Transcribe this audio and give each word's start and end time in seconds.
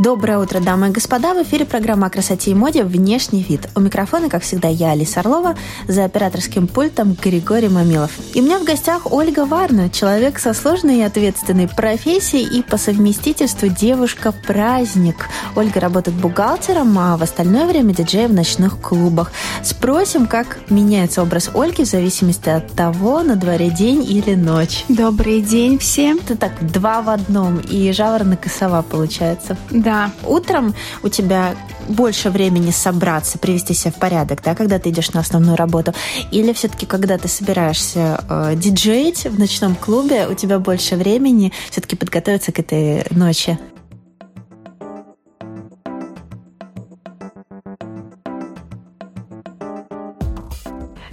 Доброе 0.00 0.38
утро, 0.38 0.60
дамы 0.60 0.88
и 0.88 0.92
господа. 0.92 1.34
В 1.34 1.42
эфире 1.42 1.66
программа 1.66 2.06
о 2.06 2.10
красоте 2.10 2.52
и 2.52 2.54
моде 2.54 2.84
«Внешний 2.84 3.42
вид». 3.42 3.68
У 3.76 3.80
микрофона, 3.80 4.30
как 4.30 4.42
всегда, 4.42 4.66
я, 4.66 4.92
Алиса 4.92 5.20
Орлова, 5.20 5.56
за 5.88 6.06
операторским 6.06 6.68
пультом 6.68 7.14
Григорий 7.22 7.68
Мамилов. 7.68 8.10
И 8.32 8.40
у 8.40 8.42
меня 8.42 8.58
в 8.58 8.64
гостях 8.64 9.12
Ольга 9.12 9.44
Варна, 9.44 9.90
человек 9.90 10.38
со 10.38 10.54
сложной 10.54 11.00
и 11.00 11.02
ответственной 11.02 11.68
профессией 11.68 12.60
и 12.60 12.62
по 12.62 12.78
совместительству 12.78 13.68
девушка-праздник. 13.68 15.28
Ольга 15.54 15.80
работает 15.80 16.16
бухгалтером, 16.16 16.98
а 16.98 17.18
в 17.18 17.22
остальное 17.22 17.66
время 17.66 17.92
диджей 17.92 18.26
в 18.26 18.32
ночных 18.32 18.80
клубах. 18.80 19.32
Спросим, 19.62 20.26
как 20.26 20.60
меняется 20.70 21.20
образ 21.20 21.50
Ольги 21.52 21.84
в 21.84 21.86
зависимости 21.86 22.48
от 22.48 22.72
того, 22.72 23.22
на 23.22 23.36
дворе 23.36 23.68
день 23.68 24.02
или 24.02 24.34
ночь. 24.34 24.86
Добрый 24.88 25.42
день 25.42 25.76
всем. 25.78 26.20
Ты 26.20 26.36
так 26.36 26.52
два 26.72 27.02
в 27.02 27.10
одном, 27.10 27.58
и 27.58 27.92
жаворонок 27.92 28.46
и 28.46 28.48
сова 28.48 28.80
получается. 28.80 29.58
Да, 29.70 29.89
да. 29.90 30.12
Утром 30.24 30.72
у 31.02 31.08
тебя 31.08 31.56
больше 31.88 32.30
времени 32.30 32.70
собраться, 32.70 33.38
привести 33.38 33.74
себя 33.74 33.90
в 33.90 33.96
порядок, 33.96 34.40
да, 34.44 34.54
когда 34.54 34.78
ты 34.78 34.90
идешь 34.90 35.10
на 35.10 35.20
основную 35.20 35.56
работу, 35.56 35.92
или 36.30 36.52
все-таки, 36.52 36.86
когда 36.86 37.18
ты 37.18 37.26
собираешься 37.26 38.24
э, 38.28 38.52
диджеить 38.54 39.24
в 39.24 39.36
ночном 39.36 39.74
клубе, 39.74 40.28
у 40.28 40.34
тебя 40.34 40.60
больше 40.60 40.94
времени 40.94 41.52
все-таки 41.70 41.96
подготовиться 41.96 42.52
к 42.52 42.60
этой 42.60 43.04
ночи? 43.10 43.58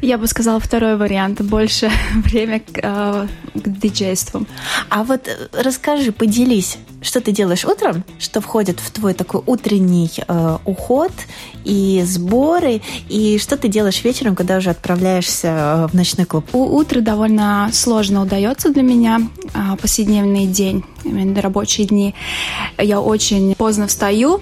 Я 0.08 0.18
бы 0.18 0.26
сказала 0.28 0.58
второй 0.62 0.96
вариант, 0.96 1.42
больше 1.42 1.92
время 2.14 2.62
к, 2.62 2.80
э, 2.82 3.28
к 3.56 3.80
диджейству. 3.80 4.46
А 4.90 5.04
вот 5.04 5.28
э, 5.28 5.50
расскажи, 5.52 6.14
поделись, 6.14 6.78
что 7.02 7.20
ты 7.20 7.34
делаешь 7.34 7.66
утром, 7.66 8.06
что 8.18 8.40
входит 8.40 8.80
в 8.80 8.90
твой 8.92 9.14
такой 9.14 9.42
утренний 9.46 10.10
э, 10.26 10.58
уход 10.64 11.12
и 11.66 12.04
сборы, 12.06 12.82
и 13.10 13.38
что 13.38 13.58
ты 13.58 13.68
делаешь 13.68 14.02
вечером, 14.02 14.38
когда 14.38 14.56
уже 14.56 14.70
отправляешься 14.70 15.48
э, 15.48 15.88
в 15.88 15.94
ночной 15.94 16.26
клуб? 16.26 16.46
У 16.54 16.64
утро 16.78 17.02
довольно 17.02 17.70
сложно 17.74 18.22
удается 18.22 18.70
для 18.70 18.84
меня, 18.84 19.20
э, 19.54 19.76
повседневный 19.76 20.46
день, 20.46 20.86
именно 21.04 21.42
рабочие 21.42 21.86
дни. 21.86 22.16
Я 22.78 23.02
очень 23.02 23.56
поздно 23.56 23.88
встаю 23.88 24.40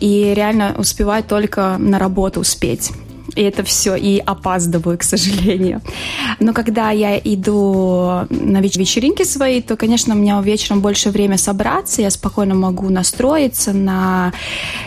и 0.00 0.32
реально 0.34 0.74
успеваю 0.78 1.22
только 1.22 1.76
на 1.78 1.98
работу 1.98 2.40
успеть 2.40 2.92
и 3.34 3.42
это 3.42 3.62
все, 3.62 3.94
и 3.94 4.18
опаздываю, 4.18 4.98
к 4.98 5.02
сожалению. 5.02 5.80
Но 6.40 6.52
когда 6.52 6.90
я 6.90 7.18
иду 7.18 8.26
на 8.30 8.60
вечеринки 8.60 9.24
свои, 9.24 9.62
то, 9.62 9.76
конечно, 9.76 10.14
у 10.14 10.18
меня 10.18 10.40
вечером 10.40 10.80
больше 10.80 11.10
время 11.10 11.38
собраться, 11.38 12.02
я 12.02 12.10
спокойно 12.10 12.54
могу 12.54 12.88
настроиться 12.88 13.72
на 13.72 14.32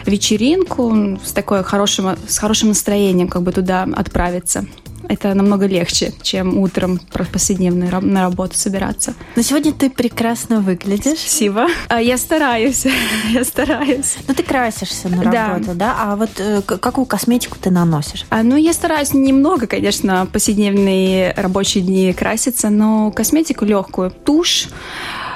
вечеринку 0.05 1.19
с 1.23 1.31
такой 1.31 1.63
хорошим, 1.63 2.15
с 2.27 2.37
хорошим 2.37 2.69
настроением, 2.69 3.27
как 3.27 3.41
бы 3.41 3.51
туда 3.51 3.87
отправиться 3.95 4.65
это 5.09 5.33
намного 5.33 5.65
легче, 5.65 6.13
чем 6.21 6.57
утром 6.57 6.99
повседневно 7.31 7.99
на 8.01 8.23
работу 8.23 8.57
собираться. 8.57 9.13
Но 9.35 9.41
сегодня 9.41 9.73
ты 9.73 9.89
прекрасно 9.89 10.61
выглядишь. 10.61 11.19
Спасибо. 11.19 11.67
А, 11.87 12.01
я 12.01 12.17
стараюсь, 12.17 12.85
я 13.31 13.43
стараюсь. 13.43 14.17
Ну, 14.27 14.33
ты 14.33 14.43
красишься 14.43 15.09
на 15.09 15.23
работу, 15.23 15.67
да? 15.67 15.73
да? 15.73 15.95
А 15.99 16.15
вот 16.15 16.31
э, 16.37 16.61
какую 16.61 17.05
косметику 17.05 17.57
ты 17.59 17.71
наносишь? 17.71 18.25
А, 18.29 18.43
ну, 18.43 18.55
я 18.55 18.73
стараюсь 18.73 19.13
немного, 19.13 19.67
конечно, 19.67 20.27
повседневные 20.31 21.33
рабочие 21.35 21.83
дни 21.83 22.13
краситься, 22.13 22.69
но 22.69 23.11
косметику 23.11 23.65
легкую. 23.65 24.11
Тушь, 24.11 24.69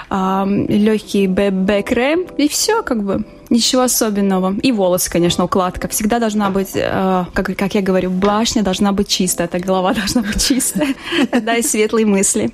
легкий 0.09 1.27
ББ-крем, 1.27 2.25
и 2.37 2.47
все, 2.47 2.81
как 2.81 3.03
бы. 3.03 3.23
Ничего 3.49 3.81
особенного. 3.81 4.55
И 4.61 4.71
волосы, 4.71 5.09
конечно, 5.09 5.43
укладка. 5.43 5.87
Всегда 5.87 6.19
должна 6.19 6.51
быть, 6.51 6.71
э, 6.75 7.25
как, 7.33 7.57
как 7.57 7.73
я 7.73 7.81
говорю, 7.81 8.11
башня 8.11 8.61
должна 8.61 8.91
быть 8.91 9.07
чистая, 9.07 9.47
эта 9.47 9.59
голова 9.59 9.93
должна 9.99 10.21
быть 10.21 10.45
чистая. 10.45 10.93
Да, 11.41 11.55
и 11.55 11.63
светлые 11.63 12.05
мысли. 12.05 12.51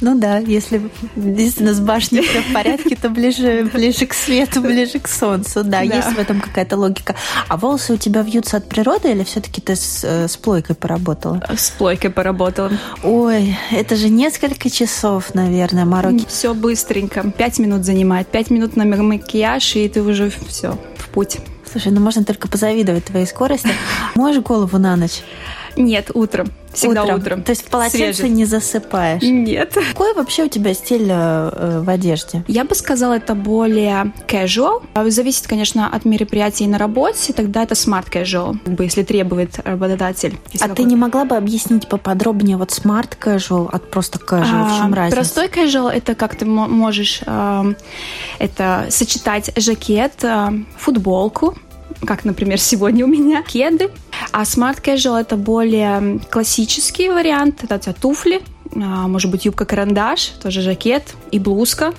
Ну 0.00 0.18
да, 0.18 0.38
если 0.38 0.90
действительно 1.16 1.74
с 1.74 1.80
башней 1.80 2.22
все 2.22 2.40
в 2.40 2.52
порядке, 2.54 2.96
то 2.96 3.10
ближе, 3.10 3.68
ближе 3.74 4.06
к 4.06 4.14
свету, 4.14 4.62
ближе 4.62 4.98
к 5.00 5.08
солнцу. 5.08 5.64
Да, 5.64 5.78
да, 5.78 5.82
есть 5.82 6.14
в 6.14 6.18
этом 6.18 6.40
какая-то 6.40 6.76
логика. 6.76 7.14
А 7.48 7.56
волосы 7.56 7.94
у 7.94 7.96
тебя 7.96 8.22
вьются 8.22 8.56
от 8.56 8.68
природы 8.68 9.10
или 9.10 9.24
все-таки 9.24 9.60
ты 9.60 9.76
с, 9.76 10.02
э, 10.02 10.28
с 10.28 10.36
плойкой 10.38 10.76
поработала? 10.76 11.42
С 11.54 11.70
плойкой 11.70 12.10
поработала. 12.10 12.70
Ой, 13.02 13.56
это 13.70 13.96
же 13.96 14.08
несколько 14.08 14.70
часов, 14.70 15.34
наверное, 15.34 15.84
мороки. 15.84 16.24
Все 16.26 16.54
быстренько. 16.54 17.30
Пять 17.30 17.58
минут 17.58 17.84
занимает. 17.84 18.28
Пять 18.28 18.50
минут 18.50 18.76
на 18.76 18.84
макияж, 18.86 19.76
и 19.76 19.88
ты 19.88 20.02
уже 20.02 20.30
все, 20.46 20.78
в 20.96 21.08
путь. 21.08 21.38
Слушай, 21.70 21.92
ну 21.92 22.00
можно 22.00 22.24
только 22.24 22.48
позавидовать 22.48 23.04
твоей 23.04 23.26
скорости. 23.26 23.70
Можешь 24.14 24.42
голову 24.42 24.78
на 24.78 24.96
ночь? 24.96 25.22
Нет, 25.78 26.10
утром. 26.12 26.48
Всегда 26.72 27.04
утром. 27.04 27.20
утром. 27.20 27.42
То 27.42 27.50
есть 27.50 27.64
в 27.64 27.70
полотенце 27.70 28.14
Свежий. 28.14 28.28
не 28.28 28.44
засыпаешь? 28.44 29.22
Нет. 29.22 29.72
Какой 29.74 30.12
вообще 30.14 30.44
у 30.44 30.48
тебя 30.48 30.74
стиль 30.74 31.08
э, 31.08 31.80
в 31.82 31.88
одежде? 31.88 32.44
Я 32.46 32.64
бы 32.64 32.74
сказала, 32.74 33.14
это 33.14 33.34
более 33.34 34.12
casual. 34.26 34.82
Зависит, 35.10 35.46
конечно, 35.46 35.88
от 35.88 36.04
мероприятий 36.04 36.66
на 36.66 36.78
работе. 36.78 37.32
Тогда 37.32 37.62
это 37.62 37.74
smart 37.74 38.10
casual, 38.10 38.58
как 38.64 38.74
бы, 38.74 38.84
если 38.84 39.02
требует 39.02 39.60
работодатель. 39.64 40.36
Если 40.52 40.64
а 40.64 40.68
какой... 40.68 40.84
ты 40.84 40.90
не 40.90 40.96
могла 40.96 41.24
бы 41.24 41.36
объяснить 41.36 41.88
поподробнее 41.88 42.56
вот 42.56 42.70
smart 42.70 43.16
casual 43.18 43.68
от 43.70 43.90
просто 43.90 44.18
casual? 44.18 44.66
А, 44.66 44.68
в 44.68 44.78
чем 44.78 44.94
разница? 44.94 45.16
Простой 45.16 45.46
casual– 45.46 45.90
это 45.94 46.14
как 46.14 46.36
ты 46.36 46.44
можешь 46.44 47.22
э, 47.24 47.74
это 48.38 48.86
сочетать 48.90 49.52
жакет, 49.56 50.12
э, 50.22 50.50
футболку, 50.76 51.56
как, 52.06 52.24
например, 52.24 52.58
сегодня 52.58 53.04
у 53.04 53.08
меня, 53.08 53.42
кеды. 53.42 53.90
А 54.32 54.42
Smart 54.42 54.82
Casual— 54.82 55.20
это 55.20 55.36
более 55.36 56.20
классический 56.30 57.08
вариант. 57.08 57.64
Это 57.64 57.92
туфли, 57.92 58.42
а, 58.74 59.08
может 59.08 59.30
быть, 59.30 59.44
юбка-карандаш, 59.44 60.32
тоже 60.42 60.62
жакет 60.62 61.14
и 61.30 61.38
блузка 61.38 61.94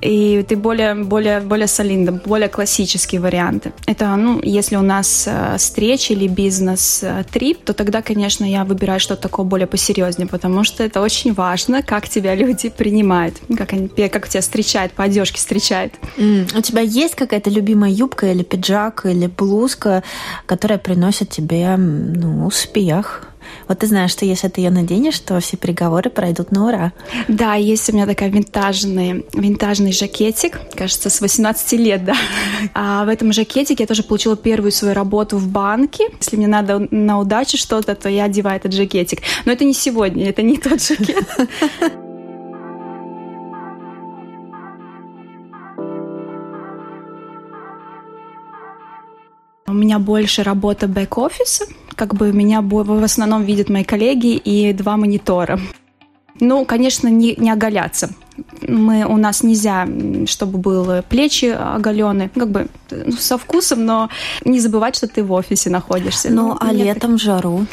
и 0.00 0.44
ты 0.48 0.56
более, 0.56 0.94
более, 0.94 1.40
более 1.40 1.66
солидно, 1.66 2.12
более 2.12 2.48
классические 2.48 3.20
варианты. 3.20 3.72
Это, 3.86 4.16
ну, 4.16 4.40
если 4.42 4.76
у 4.76 4.82
нас 4.82 5.24
э, 5.26 5.56
встреча 5.58 6.14
или 6.14 6.26
бизнес-трип, 6.26 7.64
то 7.64 7.72
тогда, 7.72 8.02
конечно, 8.02 8.44
я 8.44 8.64
выбираю 8.64 9.00
что-то 9.00 9.22
такое 9.22 9.46
более 9.46 9.66
посерьезнее, 9.66 10.26
потому 10.26 10.64
что 10.64 10.82
это 10.84 11.00
очень 11.00 11.34
важно, 11.34 11.82
как 11.82 12.08
тебя 12.08 12.34
люди 12.34 12.68
принимают, 12.68 13.34
как, 13.56 13.72
они, 13.72 13.88
как 13.88 14.28
тебя 14.28 14.40
встречают, 14.40 14.92
по 14.92 15.04
одежке 15.04 15.38
встречают. 15.38 15.94
Mm. 16.16 16.58
У 16.58 16.62
тебя 16.62 16.82
есть 16.82 17.14
какая-то 17.14 17.50
любимая 17.50 17.90
юбка 17.90 18.30
или 18.30 18.42
пиджак 18.42 19.06
или 19.06 19.26
блузка, 19.26 20.02
которая 20.46 20.78
приносит 20.78 21.30
тебе 21.30 21.76
ну, 21.76 22.46
успех? 22.46 23.29
Вот 23.68 23.78
ты 23.78 23.86
знаешь, 23.86 24.10
что 24.10 24.24
если 24.24 24.48
ты 24.48 24.60
ее 24.60 24.70
наденешь, 24.70 25.18
то 25.20 25.38
все 25.40 25.56
переговоры 25.56 26.10
пройдут 26.10 26.50
на 26.50 26.66
ура. 26.66 26.92
Да, 27.28 27.54
есть 27.54 27.88
у 27.90 27.92
меня 27.92 28.06
такой 28.06 28.30
винтажный, 28.30 29.26
винтажный 29.32 29.92
жакетик, 29.92 30.60
кажется, 30.74 31.10
с 31.10 31.20
18 31.20 31.72
лет, 31.72 32.04
да. 32.04 32.14
А 32.74 33.04
в 33.04 33.08
этом 33.08 33.32
жакетике 33.32 33.84
я 33.84 33.86
тоже 33.86 34.02
получила 34.02 34.36
первую 34.36 34.72
свою 34.72 34.94
работу 34.94 35.36
в 35.36 35.48
банке. 35.48 36.04
Если 36.20 36.36
мне 36.36 36.46
надо 36.46 36.86
на 36.90 37.18
удачу 37.18 37.56
что-то, 37.56 37.94
то 37.94 38.08
я 38.08 38.24
одеваю 38.24 38.56
этот 38.56 38.72
жакетик. 38.72 39.20
Но 39.44 39.52
это 39.52 39.64
не 39.64 39.74
сегодня, 39.74 40.28
это 40.28 40.42
не 40.42 40.56
тот 40.56 40.82
жакет. 40.82 41.26
У 49.70 49.72
меня 49.72 50.00
больше 50.00 50.42
работа 50.42 50.88
бэк-офиса, 50.88 51.64
как 52.00 52.14
бы 52.14 52.32
меня 52.32 52.62
в 52.62 53.04
основном 53.04 53.44
видят 53.44 53.68
мои 53.68 53.84
коллеги 53.84 54.34
и 54.34 54.72
два 54.72 54.96
монитора. 54.96 55.60
Ну, 56.40 56.64
конечно, 56.64 57.08
не, 57.08 57.34
не 57.36 57.50
оголяться. 57.50 58.08
Мы, 58.66 59.04
у 59.04 59.16
нас 59.16 59.42
нельзя, 59.42 59.88
чтобы 60.26 60.58
было 60.58 61.04
плечи 61.08 61.46
оголены, 61.46 62.30
как 62.34 62.50
бы 62.50 62.68
ну, 62.90 63.12
со 63.12 63.38
вкусом, 63.38 63.84
но 63.84 64.08
не 64.44 64.60
забывать, 64.60 64.96
что 64.96 65.06
ты 65.06 65.22
в 65.22 65.32
офисе 65.32 65.70
находишься. 65.70 66.30
Ну, 66.30 66.48
ну 66.48 66.56
а 66.60 66.72
летом 66.72 67.12
так... 67.12 67.20
жару 67.20 67.66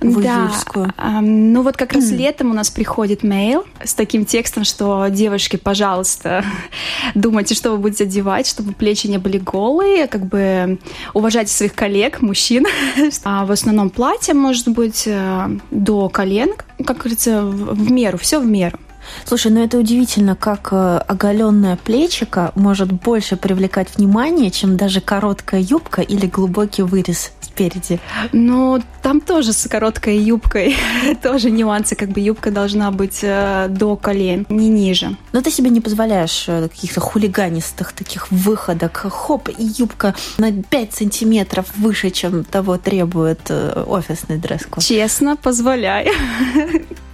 в 0.00 0.22
да, 0.22 0.50
э, 0.74 1.20
ну 1.20 1.62
вот 1.62 1.76
как 1.76 1.92
раз 1.92 2.10
летом 2.10 2.50
у 2.50 2.54
нас 2.54 2.70
приходит 2.70 3.22
мейл 3.22 3.64
с 3.82 3.94
таким 3.94 4.24
текстом, 4.24 4.64
что 4.64 5.08
девушки, 5.08 5.56
пожалуйста, 5.56 6.44
думайте, 7.14 7.54
что 7.54 7.72
вы 7.72 7.78
будете 7.78 8.04
одевать, 8.04 8.46
чтобы 8.46 8.72
плечи 8.72 9.06
не 9.06 9.18
были 9.18 9.38
голые, 9.38 10.06
как 10.06 10.26
бы 10.26 10.78
уважайте 11.14 11.52
своих 11.52 11.74
коллег, 11.74 12.20
мужчин. 12.20 12.66
а 13.24 13.44
в 13.44 13.52
основном 13.52 13.90
платье 13.90 14.34
может 14.34 14.68
быть 14.68 15.04
э, 15.06 15.48
до 15.70 16.08
колен, 16.08 16.52
как 16.84 16.98
говорится, 16.98 17.42
в 17.42 17.90
меру, 17.90 18.18
все 18.18 18.40
в 18.40 18.46
меру. 18.46 18.78
Слушай, 19.24 19.52
ну 19.52 19.62
это 19.62 19.78
удивительно, 19.78 20.36
как 20.36 20.68
э, 20.72 20.98
оголенная 21.06 21.76
плечика 21.76 22.52
может 22.54 22.92
больше 22.92 23.36
привлекать 23.36 23.96
внимание, 23.96 24.50
чем 24.50 24.76
даже 24.76 25.00
короткая 25.00 25.60
юбка 25.60 26.02
или 26.02 26.26
глубокий 26.26 26.82
вырез 26.82 27.32
спереди. 27.40 28.00
Ну, 28.32 28.80
там 29.02 29.20
тоже 29.20 29.52
с 29.52 29.68
короткой 29.68 30.18
юбкой 30.18 30.76
тоже 31.22 31.50
нюансы, 31.50 31.96
как 31.96 32.10
бы 32.10 32.20
юбка 32.20 32.50
должна 32.50 32.90
быть 32.90 33.20
э, 33.22 33.66
до 33.68 33.96
колен, 33.96 34.46
не 34.48 34.68
ниже. 34.68 35.16
Но 35.32 35.40
ты 35.42 35.50
себе 35.50 35.70
не 35.70 35.80
позволяешь 35.80 36.44
э, 36.48 36.68
каких-то 36.68 37.00
хулиганистых 37.00 37.92
таких 37.92 38.30
выходок. 38.30 38.96
Хоп, 38.96 39.48
и 39.48 39.64
юбка 39.78 40.14
на 40.38 40.52
5 40.52 40.94
сантиметров 40.94 41.66
выше, 41.76 42.10
чем 42.10 42.44
того 42.44 42.78
требует 42.78 43.50
офисный 43.50 44.38
дресс-код. 44.38 44.84
Честно, 44.84 45.36
позволяю. 45.36 46.12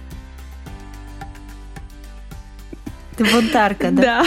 Ты 3.17 3.25
бунтарка, 3.25 3.91
да? 3.91 4.01
Да. 4.01 4.25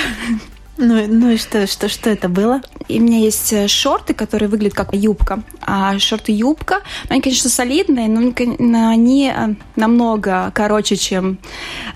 Ну, 0.78 1.06
ну 1.08 1.30
и 1.30 1.36
что, 1.36 1.66
что, 1.66 1.88
что 1.88 2.08
это 2.08 2.28
было? 2.28 2.62
И 2.86 3.00
у 3.00 3.02
меня 3.02 3.18
есть 3.18 3.52
э, 3.52 3.66
шорты, 3.66 4.14
которые 4.14 4.48
выглядят 4.48 4.76
как 4.76 4.94
юбка. 4.94 5.42
А 5.60 5.98
шорты-юбка, 5.98 6.82
они, 7.08 7.20
конечно, 7.20 7.50
солидные, 7.50 8.08
но 8.08 8.88
они 8.88 9.32
э, 9.34 9.54
намного 9.74 10.52
короче, 10.54 10.96
чем 10.96 11.38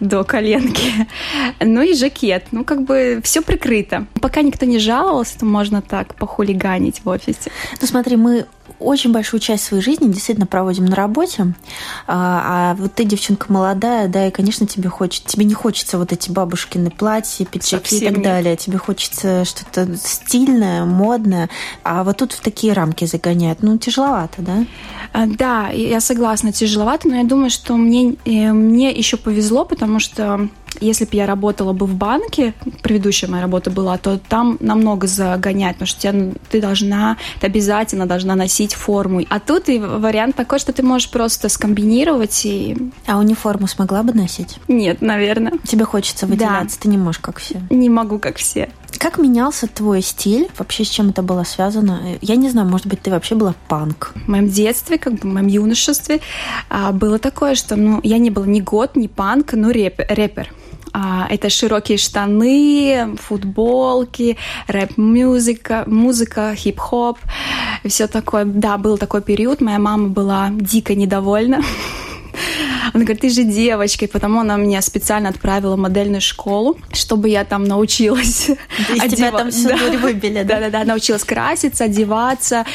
до 0.01 0.25
коленки. 0.25 0.93
Ну 1.65 1.81
и 1.83 1.95
жакет. 1.95 2.47
Ну, 2.51 2.65
как 2.65 2.83
бы 2.83 3.21
все 3.23 3.41
прикрыто. 3.41 4.07
Пока 4.21 4.43
никто 4.43 4.67
не 4.67 4.79
жаловался, 4.81 5.39
то 5.39 5.47
можно 5.47 5.81
так 5.81 6.17
похулиганить 6.17 7.03
в 7.05 7.09
офисе. 7.09 7.53
Ну, 7.81 7.87
смотри, 7.87 8.17
мы 8.17 8.47
очень 8.83 9.13
большую 9.13 9.41
часть 9.41 9.65
своей 9.65 9.83
жизни 9.83 10.13
действительно 10.13 10.47
проводим 10.47 10.85
на 10.85 10.97
работе, 10.97 11.55
а, 12.07 12.73
а 12.73 12.75
вот 12.75 12.95
ты 12.95 13.05
девчонка 13.05 13.53
молодая, 13.53 14.09
да, 14.09 14.29
и, 14.29 14.31
конечно, 14.31 14.67
тебе 14.67 14.89
хочется, 14.89 15.29
тебе 15.29 15.45
не 15.45 15.55
хочется 15.55 15.99
вот 15.99 16.13
эти 16.13 16.31
бабушкины 16.31 16.91
платья, 16.91 17.45
пиджаки 17.45 17.97
и 17.97 18.05
так 18.05 18.17
нет. 18.17 18.23
далее, 18.23 18.57
тебе 18.57 18.79
хочется 18.79 19.45
что-то 19.45 19.97
стильное, 19.97 20.85
модное, 20.85 21.49
а 21.85 22.05
вот 22.05 22.19
тут 22.19 22.33
в 22.33 22.41
такие 22.41 22.73
рамки 22.73 23.05
загоняют, 23.05 23.63
ну, 23.63 23.79
тяжеловато, 23.79 24.43
да? 24.43 24.65
А, 25.13 25.27
да, 25.27 25.69
я 25.69 26.01
согласна, 26.01 26.53
тяжеловато, 26.53 27.09
но 27.09 27.17
я 27.17 27.25
думаю, 27.25 27.51
что 27.51 27.77
мне, 27.77 28.17
э, 28.25 28.53
мне 28.53 28.91
еще 28.91 29.17
повезло, 29.17 29.65
потому 29.65 30.01
что 30.01 30.49
если 30.81 31.05
бы 31.05 31.11
я 31.13 31.27
работала 31.27 31.73
бы 31.73 31.87
в 31.87 31.95
банке, 31.95 32.55
предыдущая 32.83 33.29
моя 33.29 33.43
работа 33.43 33.71
была, 33.71 33.99
то 33.99 34.19
там 34.19 34.57
намного 34.61 35.07
загонять, 35.07 35.77
потому 35.77 35.87
что 35.87 36.01
тебя, 36.01 36.33
ты 36.51 36.61
должна, 36.61 37.17
ты 37.41 37.47
обязательно 37.47 38.07
должна 38.07 38.35
носить 38.35 38.75
форму. 38.75 39.23
А 39.29 39.41
тут 39.41 39.69
и 39.69 39.79
вариант 39.79 40.37
такой, 40.37 40.59
что 40.59 40.73
ты 40.73 40.83
можешь 40.83 41.11
просто 41.11 41.49
скомбинировать 41.49 42.45
и... 42.45 42.77
А 43.07 43.19
униформу 43.19 43.67
смогла 43.67 44.03
бы 44.03 44.13
носить? 44.13 44.59
Нет, 44.69 45.03
наверное. 45.03 45.53
Тебе 45.65 45.85
хочется 45.85 46.27
выделяться, 46.27 46.77
да. 46.79 46.83
ты 46.83 46.89
не 46.89 46.99
можешь 46.99 47.21
как 47.21 47.39
все. 47.39 47.61
Не 47.71 47.89
могу 47.89 48.19
как 48.19 48.37
все. 48.37 48.71
Как 48.99 49.19
менялся 49.19 49.67
твой 49.67 50.03
стиль? 50.03 50.49
Вообще 50.59 50.85
с 50.85 50.89
чем 50.89 51.11
это 51.11 51.23
было 51.23 51.45
связано? 51.45 52.03
Я 52.21 52.37
не 52.37 52.51
знаю, 52.51 52.69
может 52.69 52.87
быть, 52.87 53.03
ты 53.03 53.11
вообще 53.11 53.35
была 53.35 53.55
панк? 53.69 54.13
В 54.15 54.29
моем 54.29 54.49
детстве, 54.49 54.99
как 54.99 55.15
бы 55.15 55.21
в 55.21 55.25
моем 55.25 55.47
юношестве, 55.47 56.21
а, 56.69 56.93
было 56.93 57.19
такое, 57.19 57.55
что 57.55 57.77
ну, 57.77 58.01
я 58.03 58.19
не 58.19 58.31
была 58.31 58.47
ни 58.47 58.61
год, 58.61 58.97
ни 58.97 59.07
панк, 59.07 59.55
но 59.55 59.73
рэп, 59.73 60.01
рэпер. 60.09 60.53
А, 60.93 61.27
это 61.31 61.49
широкие 61.49 61.97
штаны, 61.97 63.17
футболки, 63.17 64.37
рэп-музыка, 64.67 65.85
музыка, 65.87 66.55
хип-хоп, 66.55 67.19
все 67.87 68.07
такое. 68.07 68.45
Да, 68.45 68.77
был 68.77 68.99
такой 68.99 69.23
период, 69.23 69.61
моя 69.61 69.79
мама 69.79 70.09
была 70.09 70.51
дико 70.51 70.95
недовольна. 70.95 71.63
Она 72.93 73.05
говорит, 73.05 73.23
ты 73.23 73.31
же 73.31 73.45
девочка, 73.45 74.05
и 74.05 74.09
потому 74.09 74.41
она 74.41 74.57
меня 74.57 74.83
специально 74.83 75.31
отправила 75.31 75.77
в 75.77 75.79
модельную 75.79 76.21
школу, 76.21 76.77
чтобы 76.93 77.29
я 77.31 77.45
там 77.45 77.65
научилась. 77.65 78.51
Из 78.95 79.15
тебя 79.15 79.31
там 79.31 79.51
всю 79.51 79.69
да. 79.69 79.77
выбили, 79.99 80.43
да? 80.43 80.61
Да-да-да, 80.61 80.85
научилась 80.85 81.25
краситься, 81.25 81.85
одеваться, 81.85 82.67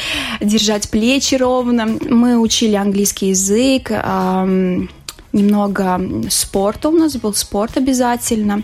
держать 0.42 0.90
плечи 0.90 1.36
ровно. 1.36 1.86
Мы 1.86 2.40
учили 2.40 2.76
английский 2.76 3.30
язык, 3.30 3.92
немного 5.38 6.30
спорта 6.30 6.90
у 6.90 6.92
нас 6.92 7.16
был, 7.16 7.34
спорт 7.34 7.78
обязательно 7.78 8.64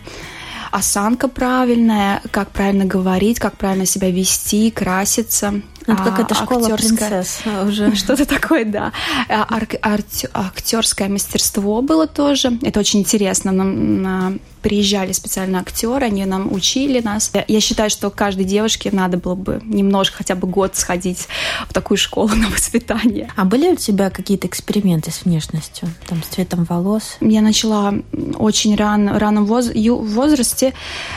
осанка 0.71 1.27
правильная, 1.27 2.21
как 2.31 2.49
правильно 2.49 2.85
говорить, 2.85 3.39
как 3.39 3.57
правильно 3.57 3.85
себя 3.85 4.09
вести, 4.09 4.71
краситься. 4.71 5.61
Это 5.83 6.01
а, 6.01 6.05
какая-то 6.05 6.35
школа 6.35 6.75
принцесс 6.75 7.41
уже. 7.67 7.95
Что-то 7.95 8.25
такое, 8.25 8.65
да. 8.65 8.91
А, 9.29 9.45
ар- 9.49 9.67
ар- 9.81 10.03
актерское 10.33 11.09
мастерство 11.09 11.81
было 11.81 12.07
тоже. 12.07 12.57
Это 12.61 12.79
очень 12.79 13.01
интересно. 13.01 13.51
Нам 13.51 14.01
на 14.01 14.33
приезжали 14.63 15.11
специально 15.11 15.59
актеры, 15.59 16.05
они 16.05 16.25
нам 16.25 16.51
учили 16.51 17.01
нас. 17.01 17.31
Я 17.47 17.59
считаю, 17.59 17.89
что 17.89 18.09
каждой 18.09 18.45
девушке 18.45 18.89
надо 18.91 19.17
было 19.17 19.35
бы 19.35 19.59
немножко, 19.63 20.17
хотя 20.19 20.35
бы 20.35 20.47
год 20.47 20.75
сходить 20.75 21.27
в 21.67 21.73
такую 21.73 21.97
школу 21.97 22.29
на 22.35 22.47
воспитание. 22.47 23.29
А 23.35 23.43
были 23.43 23.73
у 23.73 23.75
тебя 23.75 24.09
какие-то 24.09 24.47
эксперименты 24.47 25.11
с 25.11 25.25
внешностью, 25.25 25.89
там, 26.07 26.23
с 26.23 26.27
цветом 26.27 26.63
волос? 26.63 27.17
Я 27.19 27.41
начала 27.41 27.93
очень 28.37 28.75
рано, 28.75 29.19
рано 29.19 29.43
воз, 29.43 29.69
возрасте 29.75 30.73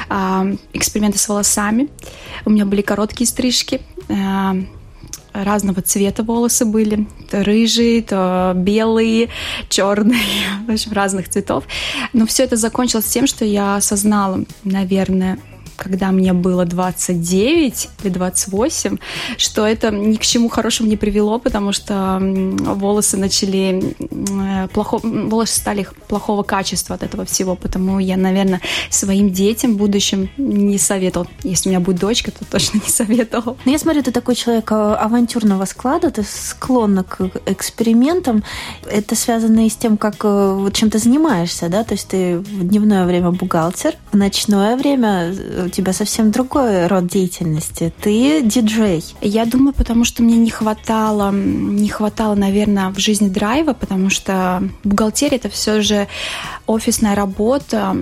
а, 0.09 0.45
эксперименты 0.73 1.19
с 1.19 1.29
волосами. 1.29 1.89
У 2.45 2.51
меня 2.51 2.67
были 2.67 2.83
короткие 2.83 3.29
стрижки, 3.29 3.81
разного 5.32 5.82
цвета 5.82 6.23
волосы 6.23 6.64
были. 6.64 7.06
То 7.31 7.43
рыжие, 7.44 8.03
то 8.03 8.53
белые, 8.55 9.29
черные, 9.69 10.23
в 10.67 10.70
общем, 10.70 10.93
разных 10.93 11.29
цветов. 11.29 11.64
Но 12.12 12.26
все 12.26 12.44
это 12.44 12.56
закончилось 12.56 13.06
тем, 13.06 13.26
что 13.26 13.44
я 13.44 13.76
осознала, 13.76 14.44
наверное, 14.64 15.38
когда 15.76 16.11
мне 16.11 16.32
было 16.32 16.64
29 16.64 17.88
или 18.02 18.12
28, 18.12 18.99
что 19.37 19.67
это 19.67 19.90
ни 19.90 20.17
к 20.17 20.23
чему 20.23 20.49
хорошему 20.49 20.88
не 20.88 20.96
привело, 20.96 21.38
потому 21.38 21.73
что 21.73 22.19
волосы 22.20 23.17
начали 23.17 23.94
э, 23.99 24.69
плохо, 24.69 24.99
волосы 25.02 25.58
стали 25.58 25.87
плохого 26.08 26.43
качества 26.43 26.94
от 26.94 27.02
этого 27.02 27.25
всего, 27.25 27.56
потому 27.56 27.99
я, 27.99 28.17
наверное, 28.17 28.61
своим 28.90 29.31
детям 29.31 29.75
в 29.75 29.76
будущем 29.76 30.31
не 30.37 30.78
советовал. 30.78 31.26
Если 31.43 31.69
у 31.69 31.73
меня 31.73 31.81
будет 31.81 32.00
дочка, 32.00 32.31
то 32.31 32.44
точно 32.44 32.81
не 32.84 32.90
советовал. 32.90 33.52
Но 33.52 33.62
ну, 33.67 33.73
я 33.73 33.78
смотрю, 33.78 34.02
ты 34.02 34.12
такой 34.12 34.34
человек 34.34 34.70
э, 34.73 34.75
авантюрного 34.75 35.64
склада, 35.64 36.11
ты 36.11 36.23
склонна 36.23 37.05
к 37.05 37.31
экспериментам. 37.46 38.43
Это 38.87 39.14
связано 39.14 39.67
и 39.67 39.70
с 39.70 39.76
тем, 39.76 39.97
как 39.97 40.25
э, 40.25 40.54
вот 40.54 40.75
чем 40.75 40.90
ты 40.90 40.99
занимаешься, 40.99 41.68
да? 41.68 41.85
То 41.85 41.95
есть 41.95 42.09
ты 42.09 42.38
в 42.38 42.68
дневное 42.68 43.04
время 43.06 43.30
бухгалтер, 43.30 43.95
в 44.12 44.16
ночное 44.16 44.76
время 44.76 45.35
у 45.66 45.70
тебя 45.70 45.92
совсем 45.92 46.30
другой 46.30 46.87
род 46.87 47.06
деятельности. 47.06 47.92
Ты 48.00 48.42
диджей. 48.42 49.04
Я 49.20 49.44
думаю, 49.46 49.75
потому 49.75 50.04
что 50.04 50.23
мне 50.23 50.37
не 50.37 50.50
хватало, 50.50 51.30
не 51.32 51.88
хватало, 51.88 52.35
наверное, 52.35 52.90
в 52.90 52.99
жизни 52.99 53.28
драйва, 53.28 53.73
потому 53.73 54.11
что 54.11 54.62
бухгалтерия 54.85 55.37
это 55.37 55.49
все 55.49 55.80
же 55.82 56.08
офисная 56.66 57.14
работа 57.14 57.96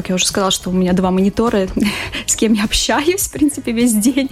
как 0.00 0.08
я 0.08 0.14
уже 0.14 0.24
сказала, 0.24 0.50
что 0.50 0.70
у 0.70 0.72
меня 0.72 0.94
два 0.94 1.10
монитора, 1.10 1.68
с 2.26 2.34
кем 2.34 2.54
я 2.54 2.64
общаюсь, 2.64 3.28
в 3.28 3.32
принципе, 3.32 3.72
весь 3.72 3.92
день. 3.92 4.30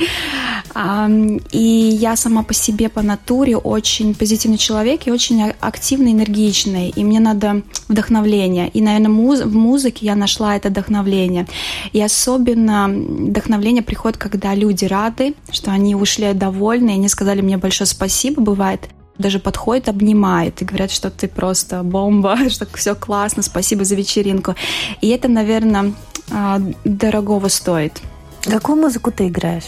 И 1.52 1.98
я 2.00 2.16
сама 2.16 2.42
по 2.42 2.54
себе, 2.54 2.88
по 2.88 3.02
натуре 3.02 3.56
очень 3.56 4.14
позитивный 4.14 4.56
человек 4.56 5.06
и 5.06 5.10
очень 5.10 5.42
активный, 5.60 6.12
энергичный. 6.12 6.88
И 6.88 7.04
мне 7.04 7.20
надо 7.20 7.62
вдохновление. 7.88 8.70
И, 8.70 8.80
наверное, 8.80 9.10
муз 9.10 9.40
в 9.40 9.54
музыке 9.54 10.06
я 10.06 10.14
нашла 10.14 10.56
это 10.56 10.70
вдохновление. 10.70 11.46
И 11.92 12.00
особенно 12.00 12.88
вдохновление 12.88 13.82
приходит, 13.82 14.16
когда 14.16 14.54
люди 14.54 14.86
рады, 14.86 15.34
что 15.50 15.70
они 15.70 15.94
ушли 15.94 16.32
довольны, 16.32 16.90
и 16.90 16.94
они 16.94 17.08
сказали 17.08 17.42
мне 17.42 17.58
большое 17.58 17.86
спасибо, 17.86 18.40
бывает 18.40 18.88
даже 19.18 19.38
подходят, 19.38 19.88
обнимают 19.88 20.62
и 20.62 20.64
говорят, 20.64 20.90
что 20.90 21.10
ты 21.10 21.28
просто 21.28 21.82
бомба, 21.82 22.36
что 22.48 22.66
все 22.74 22.94
классно, 22.94 23.42
спасибо 23.42 23.84
за 23.84 23.94
вечеринку. 23.94 24.54
И 25.00 25.08
это, 25.08 25.28
наверное, 25.28 25.92
а, 26.30 26.60
дорогого 26.84 27.48
стоит. 27.48 28.00
Какую 28.42 28.80
музыку 28.80 29.10
ты 29.10 29.28
играешь? 29.28 29.64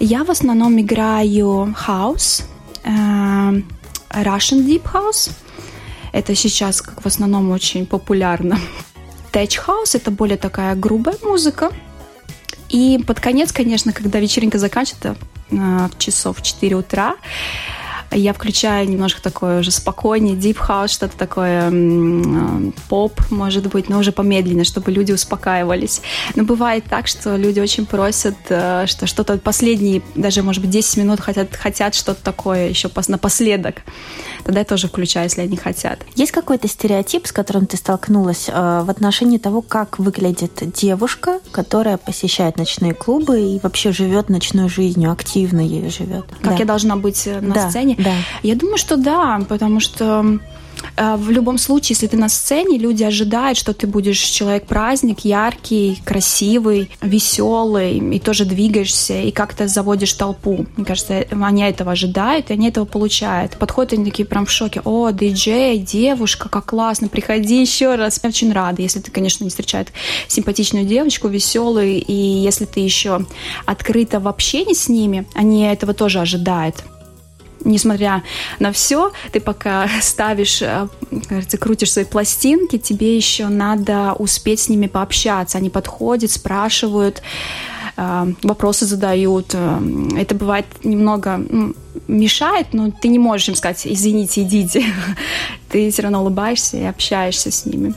Я 0.00 0.24
в 0.24 0.30
основном 0.30 0.80
играю 0.80 1.74
house, 1.86 2.44
э, 2.84 2.88
Russian 2.90 4.64
Deep 4.66 4.82
House. 4.92 5.30
Это 6.12 6.34
сейчас 6.34 6.80
как 6.80 7.02
в 7.02 7.06
основном 7.06 7.50
очень 7.50 7.86
популярно. 7.86 8.58
Tech 9.32 9.60
House— 9.66 9.90
это 9.94 10.10
более 10.10 10.38
такая 10.38 10.74
грубая 10.74 11.16
музыка. 11.22 11.70
И 12.68 13.02
под 13.06 13.20
конец, 13.20 13.52
конечно, 13.52 13.92
когда 13.92 14.18
вечеринка 14.20 14.58
заканчивается, 14.58 15.16
э, 15.50 15.88
часов 15.98 16.38
в 16.38 16.42
4 16.42 16.76
утра, 16.76 17.16
я 18.10 18.32
включаю 18.32 18.88
немножко 18.88 19.20
такое 19.20 19.60
уже 19.60 19.70
спокойнее, 19.70 20.34
deep 20.34 20.56
house, 20.56 20.88
что-то 20.88 21.16
такое 21.16 21.70
э, 21.70 22.70
поп, 22.88 23.20
может 23.30 23.66
быть, 23.68 23.88
но 23.88 23.98
уже 23.98 24.12
помедленнее, 24.12 24.64
чтобы 24.64 24.90
люди 24.90 25.12
успокаивались. 25.12 26.00
Но 26.34 26.44
бывает 26.44 26.84
так, 26.88 27.06
что 27.06 27.36
люди 27.36 27.60
очень 27.60 27.86
просят, 27.86 28.36
э, 28.48 28.86
что 28.86 29.06
что-то 29.06 29.36
последние, 29.38 30.02
даже, 30.14 30.42
может 30.42 30.62
быть, 30.62 30.70
10 30.70 30.96
минут 30.96 31.20
хотят, 31.20 31.54
хотят 31.54 31.94
что-то 31.94 32.22
такое 32.22 32.68
еще 32.68 32.90
напоследок. 33.08 33.82
Тогда 34.44 34.60
я 34.60 34.64
тоже 34.64 34.88
включаю, 34.88 35.26
если 35.26 35.42
они 35.42 35.56
хотят. 35.56 36.00
Есть 36.14 36.32
какой-то 36.32 36.66
стереотип, 36.68 37.26
с 37.26 37.32
которым 37.32 37.66
ты 37.66 37.76
столкнулась 37.76 38.48
э, 38.48 38.52
в 38.52 38.90
отношении 38.90 39.38
того, 39.38 39.60
как 39.62 39.98
выглядит 39.98 40.52
девушка, 40.72 41.40
которая 41.52 41.98
посещает 41.98 42.56
ночные 42.56 42.94
клубы 42.94 43.40
и 43.40 43.60
вообще 43.62 43.92
живет 43.92 44.30
ночной 44.30 44.68
жизнью, 44.68 45.12
активно 45.12 45.60
ею 45.60 45.90
живет? 45.90 46.24
Как 46.40 46.52
да. 46.52 46.56
я 46.56 46.64
должна 46.64 46.96
быть 46.96 47.26
на 47.26 47.54
да. 47.54 47.70
сцене? 47.70 47.97
Да. 47.98 48.14
Я 48.42 48.54
думаю, 48.54 48.78
что 48.78 48.96
да, 48.96 49.40
потому 49.48 49.80
что 49.80 50.38
э, 50.96 51.16
в 51.16 51.30
любом 51.30 51.58
случае, 51.58 51.96
если 51.96 52.06
ты 52.06 52.16
на 52.16 52.28
сцене, 52.28 52.78
люди 52.78 53.02
ожидают, 53.02 53.58
что 53.58 53.74
ты 53.74 53.88
будешь 53.88 54.20
человек-праздник, 54.20 55.24
яркий, 55.24 56.00
красивый, 56.04 56.90
веселый, 57.02 57.98
и 57.98 58.20
тоже 58.20 58.44
двигаешься, 58.44 59.20
и 59.20 59.32
как-то 59.32 59.66
заводишь 59.66 60.12
толпу. 60.12 60.64
Мне 60.76 60.86
кажется, 60.86 61.26
они 61.30 61.62
этого 61.62 61.92
ожидают, 61.92 62.50
и 62.50 62.52
они 62.52 62.68
этого 62.68 62.84
получают. 62.84 63.56
Подходят 63.56 63.94
они 63.94 64.04
такие 64.04 64.24
прям 64.24 64.46
в 64.46 64.50
шоке. 64.52 64.80
О, 64.84 65.10
диджей, 65.10 65.78
девушка, 65.78 66.48
как 66.48 66.66
классно, 66.66 67.08
приходи 67.08 67.60
еще 67.60 67.96
раз. 67.96 68.20
Я 68.22 68.28
очень 68.28 68.52
рада, 68.52 68.80
если 68.80 69.00
ты, 69.00 69.10
конечно, 69.10 69.42
не 69.42 69.50
встречает 69.50 69.88
симпатичную 70.28 70.84
девочку, 70.84 71.26
веселую, 71.26 72.00
и 72.04 72.12
если 72.12 72.64
ты 72.64 72.78
еще 72.78 73.26
открыта 73.66 74.20
в 74.20 74.28
общении 74.28 74.74
с 74.74 74.88
ними, 74.88 75.26
они 75.34 75.64
этого 75.64 75.94
тоже 75.94 76.20
ожидают 76.20 76.84
несмотря 77.68 78.22
на 78.58 78.72
все, 78.72 79.12
ты 79.32 79.40
пока 79.40 79.88
ставишь, 80.00 80.62
э, 80.62 80.88
кажется, 81.28 81.58
крутишь 81.58 81.92
свои 81.92 82.04
пластинки, 82.04 82.78
тебе 82.78 83.16
еще 83.16 83.48
надо 83.48 84.14
успеть 84.18 84.60
с 84.60 84.68
ними 84.68 84.86
пообщаться. 84.86 85.58
Они 85.58 85.70
подходят, 85.70 86.30
спрашивают, 86.30 87.22
э, 87.96 88.32
вопросы 88.42 88.86
задают. 88.86 89.54
Э, 89.54 89.78
это 90.16 90.34
бывает 90.34 90.66
немного 90.82 91.40
мешает, 92.06 92.68
но 92.72 92.90
ты 92.90 93.08
не 93.08 93.18
можешь 93.18 93.48
им 93.48 93.54
сказать, 93.54 93.86
извините, 93.86 94.42
идите. 94.42 94.84
Ты 95.68 95.90
все 95.90 96.02
равно 96.02 96.22
улыбаешься 96.22 96.78
и 96.78 96.84
общаешься 96.84 97.50
с 97.50 97.66
ними. 97.66 97.94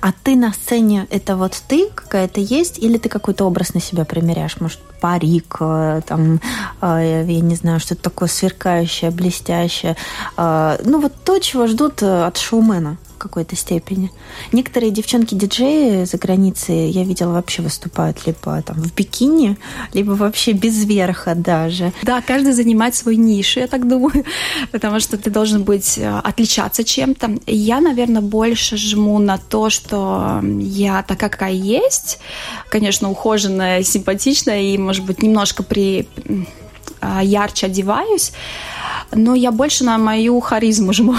А 0.00 0.12
ты 0.12 0.36
на 0.36 0.52
сцене 0.52 1.06
это 1.10 1.36
вот 1.36 1.60
ты 1.68 1.88
какая-то 1.94 2.40
есть, 2.40 2.78
или 2.78 2.98
ты 2.98 3.08
какой-то 3.08 3.44
образ 3.44 3.74
на 3.74 3.80
себя 3.80 4.04
примеряешь? 4.04 4.60
Может, 4.60 4.80
парик, 5.00 5.56
э, 5.60 6.00
там, 6.06 6.40
э, 6.80 7.24
я 7.28 7.40
не 7.40 7.54
знаю, 7.54 7.80
что-то 7.80 8.02
такое 8.02 8.28
сверкающее, 8.28 9.10
блестящее. 9.10 9.96
Э, 10.36 10.78
ну, 10.84 11.00
вот 11.00 11.12
то, 11.24 11.38
чего 11.38 11.66
ждут 11.66 12.02
от 12.02 12.36
шоумена 12.36 12.96
в 13.16 13.18
какой-то 13.18 13.56
степени. 13.56 14.10
Некоторые 14.52 14.92
девчонки-диджеи 14.92 16.04
за 16.04 16.18
границей, 16.18 16.90
я 16.90 17.02
видела, 17.02 17.32
вообще 17.32 17.62
выступают 17.62 18.26
либо 18.26 18.62
там 18.62 18.76
в 18.76 18.94
бикини, 18.94 19.56
либо 19.94 20.12
вообще 20.12 20.52
без 20.52 20.84
верха 20.84 21.34
даже. 21.34 21.92
Да, 22.02 22.20
каждый 22.20 22.52
занимает 22.52 22.94
свой 22.94 23.16
ниш, 23.16 23.56
я 23.56 23.66
так 23.66 23.88
думаю, 23.88 24.24
потому 24.72 25.00
что 25.00 25.16
ты 25.16 25.30
должен 25.30 25.64
быть 25.64 25.98
э, 25.98 26.20
отличаться 26.24 26.84
чем-то. 26.84 27.38
Я, 27.46 27.80
наверное, 27.80 28.22
больше 28.22 28.76
жму 28.76 29.18
на 29.18 29.38
то, 29.38 29.70
что 29.70 30.40
я 30.60 31.02
такая, 31.02 31.30
какая 31.30 31.52
есть, 31.52 32.18
конечно, 32.68 33.10
ухоженная, 33.10 33.82
симпатичная 33.82 34.60
и, 34.60 34.78
может 34.78 35.04
быть, 35.04 35.22
немножко 35.22 35.62
при 35.62 36.06
а, 37.00 37.22
ярче 37.22 37.66
одеваюсь, 37.66 38.32
но 39.12 39.34
я 39.34 39.50
больше 39.50 39.84
на 39.84 39.98
мою 39.98 40.40
харизму 40.40 40.92
жму. 40.92 41.14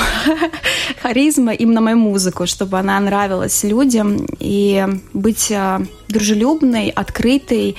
Харизма 1.02 1.54
на 1.74 1.82
мою 1.82 1.98
музыку, 1.98 2.46
чтобы 2.46 2.80
она 2.80 3.00
нравилась 3.00 3.64
людям 3.64 4.26
и 4.40 4.86
быть 5.14 5.52
а, 5.52 5.82
дружелюбной, 6.08 6.90
открытой, 6.90 7.76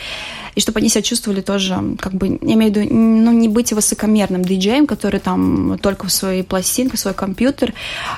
и 0.59 0.61
чтобы 0.61 0.81
они 0.81 0.89
себя 0.89 1.03
чувствовали 1.03 1.41
тоже, 1.41 1.81
как 2.01 2.15
бы, 2.15 2.37
я 2.43 2.55
имею 2.55 2.73
в 2.73 2.77
виду, 2.77 2.93
ну, 2.93 3.31
не 3.31 3.47
быть 3.47 3.73
высокомерным 3.73 4.45
диджеем, 4.45 4.89
который 4.89 5.21
там 5.21 5.79
только 5.79 6.09
в 6.09 6.11
своей 6.11 6.43
пластинке, 6.43 6.97
в 6.97 7.01
свой 7.01 7.15
компьютер, 7.15 7.75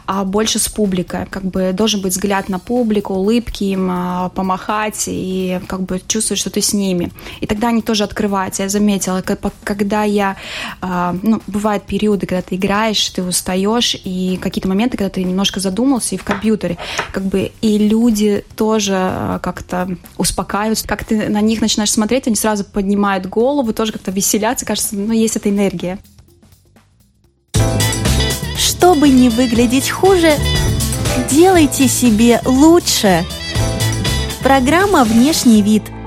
а 0.07 0.25
больше 0.25 0.59
с 0.59 0.67
публикой. 0.67 1.27
Как 1.27 1.45
бы 1.45 1.75
должен 1.75 2.01
быть 2.01 2.15
взгляд 2.15 2.49
на 2.49 2.59
публику, 2.59 3.13
улыбки 3.13 3.65
им, 3.65 3.91
а, 3.91 4.31
помахать 4.31 5.05
и 5.07 5.61
как 5.67 5.83
бы 5.83 6.01
чувствовать, 6.09 6.41
что 6.41 6.49
ты 6.49 6.63
с 6.63 6.73
ними. 6.73 7.13
И 7.43 7.47
тогда 7.47 7.69
они 7.69 7.83
тоже 7.83 8.05
открываются. 8.05 8.63
Я 8.63 8.71
заметила, 8.71 9.23
когда 9.63 10.05
я, 10.05 10.39
а, 10.81 11.15
ну, 11.23 11.43
бывают 11.47 11.85
периоды, 11.85 12.27
когда 12.27 12.41
ты 12.41 12.55
играешь, 12.55 13.07
ты 13.11 13.23
устаешь, 13.23 13.95
и 14.03 14.39
какие-то 14.41 14.69
моменты, 14.69 14.97
когда 14.97 15.11
ты 15.11 15.23
немножко 15.25 15.61
задумался, 15.61 16.15
и 16.15 16.19
в 16.19 16.25
компьютере, 16.25 16.79
как 17.13 17.25
бы, 17.25 17.53
и 17.61 17.77
люди 17.77 18.47
тоже 18.57 18.95
а, 18.97 19.39
как-то 19.41 19.95
успокаиваются, 20.17 20.89
как 20.89 21.05
ты 21.05 21.29
на 21.29 21.43
них 21.43 21.61
начинаешь 21.61 21.91
смотреть, 21.91 22.30
они 22.31 22.37
сразу 22.37 22.65
поднимают 22.65 23.27
голову, 23.27 23.73
тоже 23.73 23.93
как-то 23.93 24.13
веселятся, 24.13 24.65
кажется, 24.65 24.95
ну, 24.95 25.13
есть 25.13 25.37
эта 25.37 25.51
энергия. 25.51 25.99
Чтобы 28.57 29.09
не 29.09 29.29
выглядеть 29.29 29.91
хуже, 29.91 30.35
делайте 31.29 31.89
себе 31.89 32.41
лучше. 32.45 33.25
Программа 34.43 35.05
«Внешний 35.05 35.61
вид»– 35.61 35.83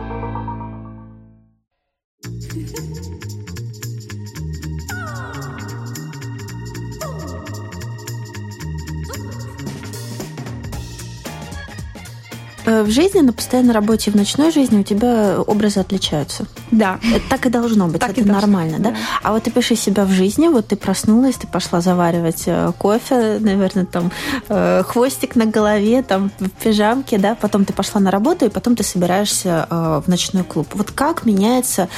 жизни, 12.93 13.19
на 13.19 13.33
постоянной 13.33 13.73
работе, 13.73 14.11
в 14.11 14.15
ночной 14.15 14.51
жизни 14.51 14.79
у 14.79 14.83
тебя 14.83 15.41
образы 15.41 15.79
отличаются. 15.79 16.45
Да. 16.71 16.99
Это 17.13 17.23
так 17.29 17.45
и 17.45 17.49
должно 17.49 17.87
быть, 17.87 17.99
так 17.99 18.17
это 18.17 18.27
нормально, 18.27 18.77
да? 18.79 18.91
да? 18.91 18.97
А 19.23 19.33
вот 19.33 19.43
ты 19.43 19.51
пиши 19.51 19.75
себя 19.75 20.05
в 20.05 20.11
жизни, 20.11 20.47
вот 20.47 20.67
ты 20.67 20.75
проснулась, 20.75 21.35
ты 21.35 21.47
пошла 21.47 21.81
заваривать 21.81 22.43
э, 22.45 22.71
кофе, 22.77 23.39
наверное, 23.39 23.85
там 23.85 24.11
э, 24.47 24.83
хвостик 24.87 25.35
на 25.35 25.45
голове, 25.45 26.03
там 26.03 26.31
в 26.39 26.49
пижамке, 26.49 27.17
да, 27.17 27.35
потом 27.35 27.65
ты 27.65 27.73
пошла 27.73 27.99
на 27.99 28.11
работу, 28.11 28.45
и 28.45 28.49
потом 28.49 28.75
ты 28.75 28.83
собираешься 28.83 29.67
в 29.69 30.03
ночной 30.07 30.43
клуб. 30.43 30.67
Вот 30.73 30.91
как 30.91 31.25
меняется 31.25 31.89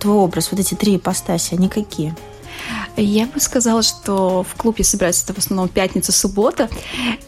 твой 0.00 0.16
образ, 0.16 0.50
вот 0.50 0.60
эти 0.60 0.74
три 0.74 0.96
ипостаси, 0.96 1.54
они 1.54 1.68
какие? 1.68 2.14
Я 2.96 3.26
бы 3.26 3.40
сказала, 3.40 3.82
что 3.82 4.42
в 4.42 4.54
клуб 4.56 4.78
я 4.78 4.84
собираюсь 4.84 5.22
это 5.22 5.34
в 5.34 5.38
основном 5.38 5.68
пятница, 5.68 6.12
суббота. 6.12 6.68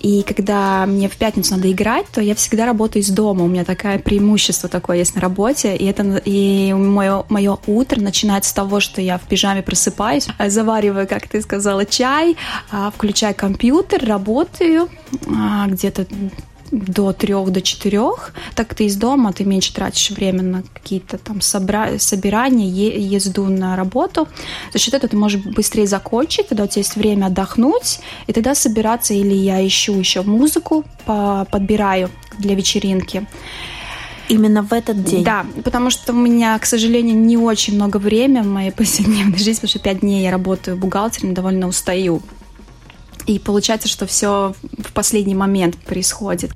И 0.01 0.23
когда 0.23 0.85
мне 0.87 1.09
в 1.09 1.17
пятницу 1.17 1.55
надо 1.55 1.71
играть, 1.71 2.07
то 2.13 2.21
я 2.21 2.35
всегда 2.35 2.67
работаю 2.67 3.03
из 3.03 3.11
дома. 3.11 3.45
У 3.45 3.49
меня 3.49 3.65
такое 3.65 3.99
преимущество 3.99 4.69
такое 4.69 4.99
есть 4.99 5.15
на 5.15 5.21
работе. 5.21 5.77
И, 5.77 5.87
это, 5.87 6.03
и 6.25 6.73
мое, 6.73 7.25
мое 7.29 7.59
утро 7.67 8.01
начинается 8.01 8.51
с 8.51 8.53
того, 8.53 8.81
что 8.81 9.01
я 9.01 9.19
в 9.19 9.23
пижаме 9.23 9.63
просыпаюсь, 9.63 10.29
завариваю, 10.47 11.07
как 11.07 11.29
ты 11.29 11.41
сказала, 11.41 11.87
чай, 11.87 12.37
а, 12.71 12.91
включаю 12.91 13.35
компьютер, 13.35 14.05
работаю 14.05 14.89
а, 15.29 15.67
где-то 15.67 16.07
до 16.71 17.13
трех, 17.13 17.51
до 17.51 17.63
четырех, 17.63 18.33
так 18.55 18.75
ты 18.75 18.85
из 18.85 18.97
дома, 18.97 19.33
ты 19.33 19.45
меньше 19.45 19.75
тратишь 19.75 20.11
время 20.11 20.43
на 20.43 20.63
какие-то 20.75 21.19
там 21.19 21.41
собра... 21.41 21.99
собирания, 21.99 22.69
е... 22.69 23.01
езду 23.01 23.47
на 23.47 23.77
работу. 23.77 24.29
За 24.73 24.79
счет 24.79 24.95
этого 24.95 25.11
ты 25.11 25.17
можешь 25.17 25.43
быстрее 25.43 25.87
закончить, 25.87 26.49
тогда 26.49 26.65
у 26.65 26.67
тебя 26.67 26.81
есть 26.81 26.97
время 26.97 27.27
отдохнуть, 27.27 28.01
и 28.27 28.33
тогда 28.33 28.55
собираться, 28.55 29.15
или 29.15 29.35
я 29.35 29.67
ищу 29.67 29.95
еще 29.95 30.23
музыку, 30.23 30.85
по... 31.05 31.47
подбираю 31.51 32.11
для 32.39 32.55
вечеринки. 32.55 33.27
Именно 34.29 34.63
в 34.63 34.73
этот 34.73 35.03
день? 35.03 35.25
Да, 35.25 35.45
потому 35.65 35.91
что 35.91 36.13
у 36.13 36.17
меня, 36.17 36.57
к 36.61 36.65
сожалению, 36.65 37.17
не 37.17 37.37
очень 37.37 37.75
много 37.75 37.97
времени 37.97 38.43
в 38.43 38.47
моей 38.47 38.71
повседневной 38.77 39.39
жизни, 39.39 39.55
потому 39.55 39.69
что 39.69 39.79
пять 39.81 40.01
дней 40.01 40.23
я 40.23 40.31
работаю 40.31 40.77
бухгалтером, 40.77 41.35
довольно 41.35 41.67
устаю. 41.67 42.23
И 43.27 43.39
получается, 43.39 43.89
что 43.89 44.07
все 44.07 44.55
в 44.79 44.93
последний 44.93 45.35
момент 45.35 45.77
происходит. 45.77 46.53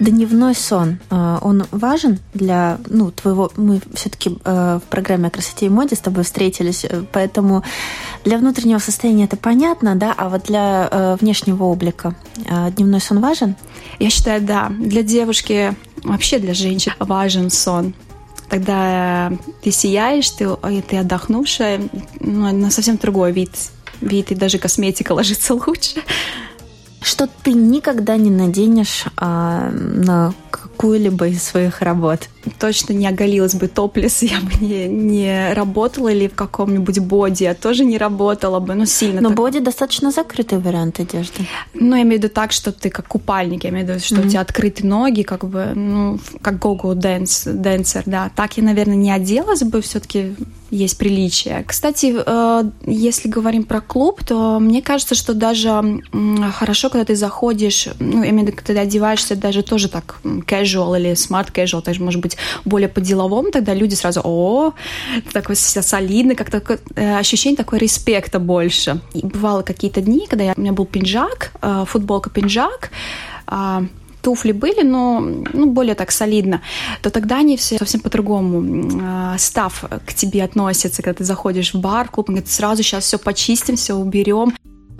Дневной 0.00 0.54
сон, 0.54 0.98
э, 1.10 1.38
он 1.42 1.64
важен 1.72 2.20
для, 2.32 2.78
ну, 2.86 3.10
твоего, 3.10 3.52
мы 3.56 3.82
все-таки 3.92 4.38
э, 4.44 4.80
в 4.82 4.88
программе 4.88 5.28
о 5.28 5.30
красоте 5.30 5.66
и 5.66 5.68
моде 5.68 5.94
с 5.94 5.98
тобой 5.98 6.24
встретились, 6.24 6.86
э, 6.86 7.04
поэтому 7.12 7.62
для 8.24 8.38
внутреннего 8.38 8.78
состояния 8.78 9.24
это 9.24 9.36
понятно, 9.36 9.96
да, 9.96 10.14
а 10.16 10.30
вот 10.30 10.44
для 10.44 11.16
внешнего 11.20 11.64
облика 11.64 12.14
дневной 12.76 13.02
сон 13.02 13.20
важен? 13.20 13.56
Я 13.98 14.08
считаю, 14.08 14.40
да. 14.40 14.70
Для 14.70 15.02
девушки, 15.02 15.74
вообще 16.02 16.38
для 16.38 16.54
женщин 16.54 16.92
важен 16.98 17.50
сон 17.50 17.92
тогда 18.50 19.32
ты 19.62 19.70
сияешь, 19.70 20.28
ты, 20.30 20.48
ты 20.88 20.96
отдохнувшая, 20.98 21.80
ну, 22.18 22.52
на 22.52 22.70
совсем 22.70 22.96
другой 22.96 23.32
вид, 23.32 23.52
вид, 24.00 24.32
и 24.32 24.34
даже 24.34 24.58
косметика 24.58 25.12
ложится 25.18 25.54
лучше. 25.54 26.02
Что 27.00 27.26
ты 27.26 27.52
никогда 27.52 28.16
не 28.18 28.30
наденешь 28.30 29.04
а, 29.16 29.70
на 29.70 30.34
какую-либо 30.50 31.28
из 31.28 31.42
своих 31.42 31.80
работ? 31.80 32.28
Точно 32.58 32.92
не 32.92 33.06
оголилась 33.06 33.54
бы 33.54 33.68
топлес, 33.68 34.22
я 34.22 34.40
бы 34.40 34.52
не, 34.60 34.88
не 34.88 35.52
работала 35.54 36.08
или 36.08 36.28
в 36.28 36.34
каком-нибудь 36.34 36.98
боди, 37.00 37.44
я 37.44 37.54
тоже 37.54 37.84
не 37.84 37.98
работала 37.98 38.60
бы, 38.60 38.74
ну 38.74 38.86
сильно. 38.86 39.20
Но 39.20 39.28
так... 39.28 39.36
боди 39.36 39.60
достаточно 39.60 40.10
закрытый 40.10 40.58
вариант 40.58 41.00
одежды. 41.00 41.46
Ну, 41.74 41.96
я 41.96 42.02
имею 42.02 42.20
в 42.20 42.24
виду 42.24 42.32
так, 42.32 42.52
что 42.52 42.72
ты 42.72 42.90
как 42.90 43.06
купальник, 43.06 43.64
я 43.64 43.70
имею 43.70 43.86
в 43.86 43.88
виду, 43.90 44.00
что 44.00 44.16
mm-hmm. 44.16 44.26
у 44.26 44.30
тебя 44.30 44.40
открыты 44.40 44.86
ноги, 44.86 45.22
как 45.22 45.44
бы, 45.44 45.72
ну, 45.74 46.18
как 46.42 46.54
go-go 46.54 46.94
dance, 46.94 47.52
dancer, 47.52 48.02
да. 48.06 48.30
Так 48.34 48.56
я, 48.56 48.62
наверное, 48.62 48.96
не 48.96 49.12
оделась 49.12 49.62
бы, 49.62 49.80
все-таки 49.82 50.34
есть 50.70 50.98
приличие. 50.98 51.64
Кстати, 51.66 52.14
э, 52.14 52.64
если 52.86 53.28
говорим 53.28 53.64
про 53.64 53.80
клуб, 53.80 54.22
то 54.24 54.58
мне 54.60 54.82
кажется, 54.82 55.14
что 55.14 55.34
даже 55.34 56.02
хорошо, 56.52 56.90
когда 56.90 57.04
ты 57.04 57.16
заходишь, 57.16 57.88
ну, 57.98 58.22
именно 58.22 58.52
когда 58.52 58.74
ты 58.74 58.78
одеваешься 58.78 59.36
даже 59.36 59.62
тоже 59.62 59.88
так 59.88 60.20
casual 60.22 60.98
или 60.98 61.12
smart 61.12 61.52
casual, 61.52 61.82
также 61.82 62.02
может 62.02 62.20
быть 62.20 62.29
более 62.64 62.88
по-деловому, 62.88 63.50
тогда 63.50 63.74
люди 63.74 63.94
сразу, 63.94 64.20
о, 64.24 64.72
такой 65.32 65.56
солидный, 65.56 66.34
как-то 66.34 66.62
э, 66.94 67.18
ощущение 67.18 67.56
такой 67.56 67.78
респекта 67.78 68.38
больше. 68.38 69.00
И 69.14 69.26
бывало 69.26 69.62
какие-то 69.62 70.00
дни, 70.00 70.26
когда 70.28 70.44
я, 70.44 70.54
у 70.56 70.60
меня 70.60 70.72
был 70.72 70.86
пинжак, 70.86 71.52
э, 71.62 71.84
футболка 71.86 72.30
пинжак, 72.30 72.90
а, 73.46 73.84
туфли 74.22 74.52
были, 74.52 74.82
но 74.82 75.20
ну, 75.20 75.66
более 75.66 75.94
так 75.94 76.10
солидно, 76.10 76.60
то 77.02 77.10
тогда 77.10 77.38
они 77.38 77.56
все 77.56 77.78
совсем 77.78 78.00
по-другому. 78.00 79.36
Став 79.38 79.84
к 80.06 80.14
тебе 80.14 80.44
относятся, 80.44 81.02
когда 81.02 81.18
ты 81.18 81.24
заходишь 81.24 81.74
в 81.74 81.80
бар, 81.80 82.08
клуб, 82.08 82.28
он 82.28 82.36
говорит, 82.36 82.50
сразу 82.50 82.82
сейчас 82.82 83.04
все 83.04 83.18
почистим, 83.18 83.76
все 83.76 83.94
уберем. 83.94 84.54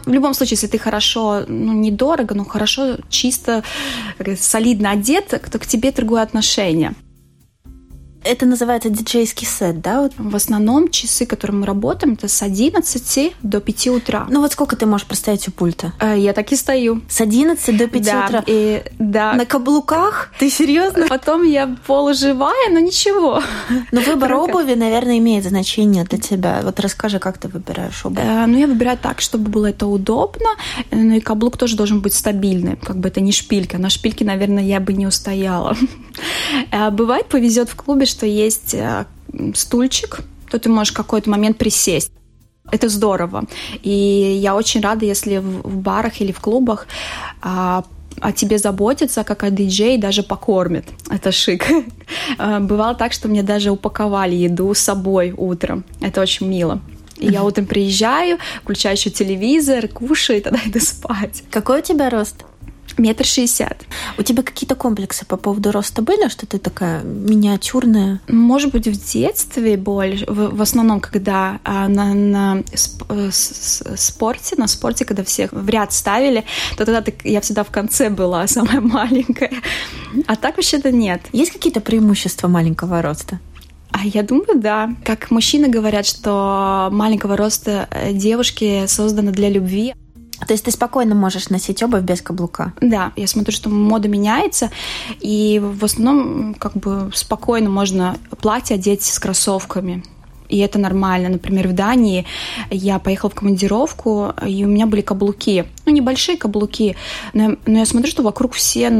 В 0.06 0.12
любом 0.12 0.34
случае, 0.34 0.54
если 0.54 0.66
ты 0.66 0.78
хорошо, 0.78 1.44
ну, 1.46 1.72
недорого, 1.72 2.34
но 2.34 2.44
хорошо, 2.44 2.96
чисто, 3.08 3.62
солидно 4.38 4.92
одет, 4.92 5.28
то 5.28 5.58
к 5.58 5.66
тебе 5.66 5.92
другое 5.92 6.22
отношение. 6.22 6.94
Это 8.22 8.44
называется 8.44 8.90
диджейский 8.90 9.46
сет, 9.46 9.80
да? 9.80 10.02
Вот. 10.02 10.12
В 10.18 10.36
основном 10.36 10.90
часы, 10.90 11.24
которые 11.24 11.58
мы 11.58 11.66
работаем, 11.66 12.14
это 12.14 12.28
с 12.28 12.42
11 12.42 13.34
до 13.42 13.60
5 13.60 13.88
утра. 13.88 14.26
Ну 14.28 14.40
вот 14.40 14.52
сколько 14.52 14.76
ты 14.76 14.84
можешь 14.84 15.06
простоять 15.06 15.48
у 15.48 15.52
пульта? 15.52 15.92
Э, 16.00 16.14
я 16.18 16.34
так 16.34 16.52
и 16.52 16.56
стою. 16.56 17.00
С 17.08 17.20
11 17.20 17.76
до 17.76 17.88
5 17.88 18.02
да, 18.04 18.24
утра? 18.26 18.44
И, 18.46 18.82
да. 18.98 19.32
На 19.32 19.46
каблуках? 19.46 20.32
Ты 20.38 20.50
серьезно? 20.50 21.06
Потом 21.08 21.44
я 21.44 21.76
полуживая, 21.86 22.70
но 22.70 22.78
ничего. 22.78 23.42
Но 23.90 24.00
выбор 24.00 24.30
Только... 24.30 24.50
обуви, 24.50 24.74
наверное, 24.74 25.18
имеет 25.18 25.44
значение 25.44 26.04
для 26.04 26.18
тебя. 26.18 26.60
Вот 26.62 26.78
расскажи, 26.80 27.18
как 27.18 27.38
ты 27.38 27.48
выбираешь 27.48 28.04
обувь? 28.04 28.22
Э, 28.22 28.44
ну 28.46 28.58
я 28.58 28.66
выбираю 28.66 28.98
так, 28.98 29.22
чтобы 29.22 29.50
было 29.50 29.66
это 29.66 29.86
удобно, 29.86 30.50
ну 30.90 31.14
и 31.14 31.20
каблук 31.20 31.56
тоже 31.56 31.76
должен 31.76 32.00
быть 32.00 32.12
стабильный. 32.12 32.76
Как 32.76 32.98
бы 32.98 33.08
это 33.08 33.20
не 33.20 33.32
шпилька. 33.32 33.78
На 33.78 33.88
шпильке, 33.88 34.26
наверное, 34.26 34.62
я 34.62 34.78
бы 34.80 34.92
не 34.92 35.06
устояла. 35.06 35.76
Э, 36.72 36.90
бывает, 36.90 37.26
повезет 37.26 37.70
в 37.70 37.76
клубе, 37.76 38.04
что 38.10 38.26
есть 38.26 38.74
э, 38.74 39.06
стульчик, 39.54 40.20
то 40.50 40.58
ты 40.58 40.68
можешь 40.68 40.92
какой-то 40.92 41.30
момент 41.30 41.58
присесть. 41.58 42.12
Это 42.70 42.88
здорово. 42.88 43.44
И 43.82 43.90
я 44.42 44.54
очень 44.54 44.80
рада, 44.80 45.04
если 45.04 45.38
в 45.38 45.76
барах 45.76 46.20
или 46.20 46.32
в 46.32 46.40
клубах 46.40 46.86
а, 47.42 47.84
о 48.20 48.32
тебе 48.32 48.58
заботятся, 48.58 49.24
как 49.24 49.42
о 49.42 49.50
диджей, 49.50 49.98
даже 49.98 50.22
покормят. 50.22 50.84
Это 51.08 51.32
шик. 51.32 51.66
А, 52.38 52.60
бывало 52.60 52.94
так, 52.94 53.12
что 53.12 53.28
мне 53.28 53.42
даже 53.42 53.70
упаковали 53.70 54.34
еду 54.34 54.74
с 54.74 54.78
собой 54.78 55.32
утром. 55.36 55.84
Это 56.00 56.20
очень 56.20 56.48
мило. 56.48 56.80
И 57.18 57.26
я 57.26 57.44
утром 57.44 57.66
приезжаю, 57.66 58.38
включаю 58.62 58.96
еще 58.96 59.10
телевизор, 59.10 59.88
кушаю, 59.88 60.38
и 60.38 60.42
тогда 60.42 60.60
иду 60.66 60.80
спать. 60.80 61.42
Какой 61.50 61.80
у 61.80 61.82
тебя 61.82 62.10
рост? 62.10 62.44
Метр 63.00 63.24
шестьдесят. 63.24 63.78
У 64.18 64.22
тебя 64.22 64.42
какие-то 64.42 64.74
комплексы 64.74 65.24
по 65.24 65.38
поводу 65.38 65.72
роста 65.72 66.02
были, 66.02 66.28
что 66.28 66.46
ты 66.46 66.58
такая 66.58 67.02
миниатюрная? 67.02 68.20
Может 68.28 68.72
быть, 68.72 68.86
в 68.86 69.12
детстве 69.12 69.78
больше, 69.78 70.26
в, 70.26 70.54
в 70.54 70.60
основном, 70.60 71.00
когда 71.00 71.60
а, 71.64 71.88
на, 71.88 72.12
на 72.12 72.62
сп, 72.74 73.04
э, 73.08 73.30
с, 73.32 73.82
спорте, 73.96 74.56
на 74.58 74.66
спорте, 74.66 75.06
когда 75.06 75.24
всех 75.24 75.50
в 75.52 75.66
ряд 75.70 75.94
ставили, 75.94 76.44
то 76.76 76.84
тогда 76.84 77.00
ты, 77.00 77.14
я 77.24 77.40
всегда 77.40 77.64
в 77.64 77.70
конце 77.70 78.10
была 78.10 78.46
самая 78.46 78.82
маленькая. 78.82 79.50
А 80.26 80.36
так 80.36 80.58
вообще-то 80.58 80.92
нет. 80.92 81.22
Есть 81.32 81.52
какие-то 81.52 81.80
преимущества 81.80 82.48
маленького 82.48 83.00
роста? 83.00 83.40
А 83.92 84.04
я 84.04 84.22
думаю, 84.22 84.60
да. 84.60 84.94
Как 85.06 85.30
мужчины 85.30 85.68
говорят, 85.68 86.04
что 86.04 86.90
маленького 86.92 87.38
роста 87.38 87.88
э, 87.90 88.12
девушки 88.12 88.84
созданы 88.86 89.32
для 89.32 89.48
любви. 89.48 89.94
То 90.46 90.52
есть 90.52 90.64
ты 90.64 90.70
спокойно 90.70 91.14
можешь 91.14 91.50
носить 91.50 91.82
обувь 91.82 92.02
без 92.02 92.22
каблука? 92.22 92.72
Да, 92.80 93.12
я 93.16 93.26
смотрю, 93.26 93.52
что 93.52 93.68
мода 93.68 94.08
меняется, 94.08 94.70
и 95.20 95.60
в 95.62 95.84
основном 95.84 96.54
как 96.54 96.74
бы 96.74 97.10
спокойно 97.14 97.70
можно 97.70 98.16
платье 98.40 98.76
одеть 98.76 99.02
с 99.02 99.18
кроссовками 99.18 100.02
и 100.50 100.58
это 100.58 100.78
нормально. 100.78 101.28
Например, 101.28 101.68
в 101.68 101.72
Дании 101.72 102.26
я 102.70 102.98
поехала 102.98 103.30
в 103.30 103.34
командировку, 103.34 104.34
и 104.46 104.64
у 104.64 104.68
меня 104.68 104.86
были 104.86 105.00
каблуки, 105.00 105.64
ну, 105.86 105.92
небольшие 105.92 106.36
каблуки, 106.36 106.96
но, 107.32 107.56
но 107.66 107.78
я 107.78 107.86
смотрю, 107.86 108.10
что 108.10 108.22
вокруг 108.22 108.54
все, 108.54 108.90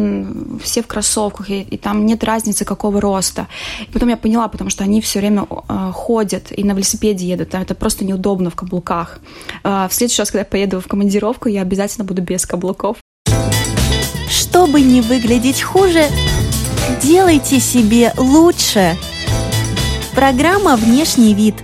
все 0.62 0.82
в 0.82 0.86
кроссовках, 0.86 1.50
и, 1.50 1.62
и 1.62 1.76
там 1.76 2.06
нет 2.06 2.24
разницы, 2.24 2.64
какого 2.64 3.00
роста. 3.00 3.48
И 3.80 3.92
потом 3.92 4.08
я 4.08 4.16
поняла, 4.16 4.48
потому 4.48 4.70
что 4.70 4.84
они 4.84 5.00
все 5.00 5.18
время 5.18 5.46
э, 5.68 5.90
ходят 5.92 6.52
и 6.56 6.64
на 6.64 6.72
велосипеде 6.72 7.26
едут, 7.26 7.54
а 7.54 7.62
это 7.62 7.74
просто 7.74 8.04
неудобно 8.04 8.50
в 8.50 8.54
каблуках. 8.54 9.18
Э, 9.64 9.88
в 9.90 9.94
следующий 9.94 10.22
раз, 10.22 10.30
когда 10.30 10.40
я 10.40 10.44
поеду 10.44 10.80
в 10.80 10.86
командировку, 10.86 11.48
я 11.48 11.62
обязательно 11.62 12.04
буду 12.04 12.22
без 12.22 12.46
каблуков. 12.46 12.98
Чтобы 14.28 14.80
не 14.80 15.00
выглядеть 15.00 15.62
хуже, 15.62 16.04
делайте 17.02 17.60
себе 17.60 18.12
лучше– 18.16 18.96
Программа 20.14 20.76
«Внешний 20.76 21.34
вид». 21.34 21.54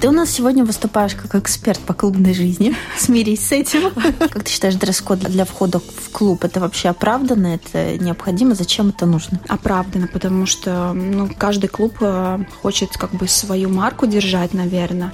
Ты 0.00 0.08
у 0.08 0.12
нас 0.12 0.30
сегодня 0.30 0.64
выступаешь 0.64 1.14
как 1.14 1.34
эксперт 1.34 1.80
по 1.80 1.94
клубной 1.94 2.34
жизни. 2.34 2.76
Смирись 2.98 3.46
с 3.46 3.52
этим. 3.52 3.90
Как 4.18 4.44
ты 4.44 4.50
считаешь, 4.50 4.74
дресс-код 4.74 5.18
для 5.20 5.44
входа 5.44 5.80
в 5.80 6.10
клуб 6.12 6.44
это 6.44 6.60
вообще 6.60 6.90
оправданно? 6.90 7.54
Это 7.54 7.96
необходимо? 7.98 8.54
Зачем 8.54 8.90
это 8.90 9.06
нужно? 9.06 9.40
Оправданно, 9.48 10.06
потому 10.06 10.46
что 10.46 10.92
ну, 10.92 11.28
каждый 11.36 11.68
клуб 11.68 11.96
э, 12.00 12.38
хочет 12.62 12.96
как 12.96 13.12
бы 13.12 13.26
свою 13.26 13.68
марку 13.70 14.06
держать, 14.06 14.52
наверное. 14.52 15.12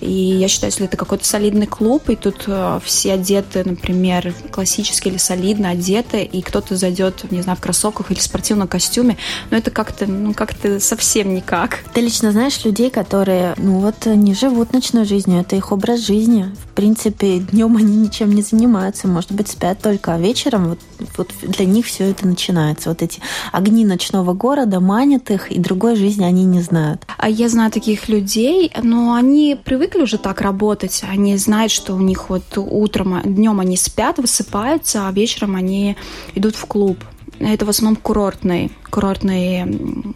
И 0.00 0.10
я 0.10 0.48
считаю, 0.48 0.70
если 0.70 0.86
это 0.86 0.96
какой-то 0.96 1.24
солидный 1.24 1.66
клуб, 1.66 2.08
и 2.10 2.16
тут 2.16 2.44
э, 2.46 2.80
все 2.84 3.14
одеты, 3.14 3.62
например, 3.64 4.34
классически 4.50 5.08
или 5.08 5.16
солидно 5.16 5.70
одеты, 5.70 6.22
и 6.22 6.42
кто-то 6.42 6.76
зайдет, 6.76 7.30
не 7.30 7.42
знаю, 7.42 7.56
в 7.56 7.60
кроссовках 7.60 8.10
или 8.10 8.18
в 8.18 8.22
спортивном 8.22 8.68
костюме, 8.68 9.16
но 9.50 9.56
это 9.56 9.70
как-то, 9.70 10.06
ну, 10.06 10.34
как-то 10.34 10.80
совсем 10.80 11.34
никак. 11.34 11.84
Ты 11.94 12.00
лично 12.00 12.32
знаешь 12.32 12.64
людей, 12.64 12.90
которые, 12.90 13.54
ну, 13.56 13.78
вот 13.78 14.06
не 14.06 14.34
живут 14.34 14.72
ночной 14.72 15.04
жизнью, 15.04 15.40
это 15.40 15.56
их 15.56 15.72
образ 15.72 16.00
жизни. 16.00 16.54
В 16.64 16.74
принципе, 16.74 17.38
днем 17.38 17.76
они 17.76 17.96
ничем 17.96 18.32
не 18.34 18.42
занимаются, 18.42 19.08
может 19.08 19.32
быть, 19.32 19.48
спят 19.48 19.80
только, 19.80 20.14
а 20.14 20.18
вечером 20.18 20.70
вот, 20.70 20.78
вот 21.16 21.30
для 21.42 21.64
них 21.64 21.86
все 21.86 22.10
это 22.10 22.26
начинается. 22.26 22.88
Вот 22.88 23.02
эти 23.02 23.20
огни 23.52 23.84
ночного 23.84 24.32
города 24.32 24.80
манят 24.80 25.30
их, 25.30 25.50
и 25.50 25.58
другой 25.58 25.96
жизни 25.96 26.24
они 26.24 26.44
не 26.44 26.60
знают. 26.60 27.02
А 27.16 27.28
я 27.28 27.48
знаю 27.48 27.70
таких 27.70 28.08
людей, 28.08 28.72
но 28.82 29.14
они 29.14 29.56
привыкли 29.62 29.73
привыкли 29.74 30.02
уже 30.02 30.18
так 30.18 30.40
работать, 30.40 31.02
они 31.02 31.36
знают, 31.36 31.72
что 31.72 31.94
у 31.94 32.00
них 32.00 32.30
вот 32.30 32.44
утром, 32.56 33.20
днем 33.24 33.58
они 33.58 33.76
спят, 33.76 34.18
высыпаются, 34.18 35.08
а 35.08 35.10
вечером 35.10 35.56
они 35.56 35.96
идут 36.36 36.54
в 36.54 36.64
клуб. 36.66 36.98
Это 37.40 37.66
в 37.66 37.68
основном 37.68 37.96
курортные, 38.00 38.70
курортные 38.88 39.68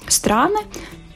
страны, 0.06 0.60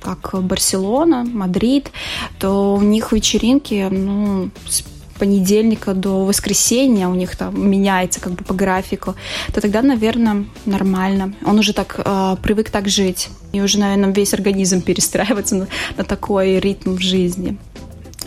как 0.00 0.34
Барселона, 0.42 1.22
Мадрид, 1.22 1.92
то 2.40 2.74
у 2.74 2.80
них 2.80 3.12
вечеринки, 3.12 3.86
ну, 3.88 4.50
с 4.66 4.82
понедельника 5.20 5.94
до 5.94 6.24
воскресенья 6.24 7.06
у 7.06 7.14
них 7.14 7.36
там 7.36 7.70
меняется 7.70 8.20
как 8.20 8.32
бы 8.32 8.42
по 8.42 8.54
графику, 8.54 9.14
то 9.54 9.60
тогда, 9.60 9.82
наверное, 9.82 10.46
нормально. 10.66 11.32
Он 11.44 11.60
уже 11.60 11.74
так 11.74 12.00
э, 12.04 12.36
привык 12.42 12.70
так 12.70 12.88
жить. 12.88 13.28
И 13.52 13.60
уже, 13.60 13.78
наверное, 13.78 14.12
весь 14.12 14.34
организм 14.34 14.82
перестраивается 14.82 15.54
на, 15.54 15.68
на 15.96 16.02
такой 16.02 16.58
ритм 16.58 16.96
в 16.96 17.00
жизни. 17.00 17.56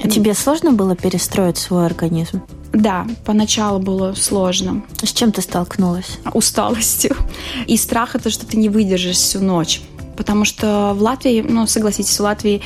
А 0.04 0.08
тебе 0.08 0.34
сложно 0.34 0.72
было 0.72 0.96
перестроить 0.96 1.58
свой 1.58 1.86
организм? 1.86 2.42
Да, 2.74 3.08
поначалу 3.26 3.80
было 3.80 4.14
сложно. 4.14 4.84
С 5.02 5.14
чем 5.14 5.32
ты 5.32 5.42
столкнулась? 5.42 6.20
Усталостью. 6.34 7.16
И 7.68 7.78
страх 7.78 8.16
это, 8.16 8.30
что 8.30 8.46
ты 8.46 8.58
не 8.58 8.70
выдержишь 8.70 9.16
всю 9.16 9.40
ночь. 9.40 9.82
Потому 10.18 10.46
что 10.46 10.94
в 10.96 11.02
Латвии, 11.02 11.46
ну, 11.48 11.68
согласитесь, 11.68 12.20
в 12.20 12.24
Латвии 12.24 12.62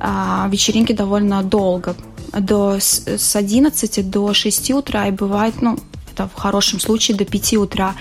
а, 0.00 0.48
вечеринки 0.50 0.92
довольно 0.92 1.42
долго. 1.42 1.94
До, 2.32 2.78
с 2.80 3.36
11 3.36 4.10
до 4.10 4.34
6 4.34 4.70
утра 4.72 5.06
и 5.06 5.12
бывает, 5.12 5.62
ну, 5.62 5.78
это 6.12 6.28
в 6.28 6.34
хорошем 6.34 6.80
случае 6.80 7.16
до 7.16 7.24
5 7.24 7.54
утра 7.54 7.94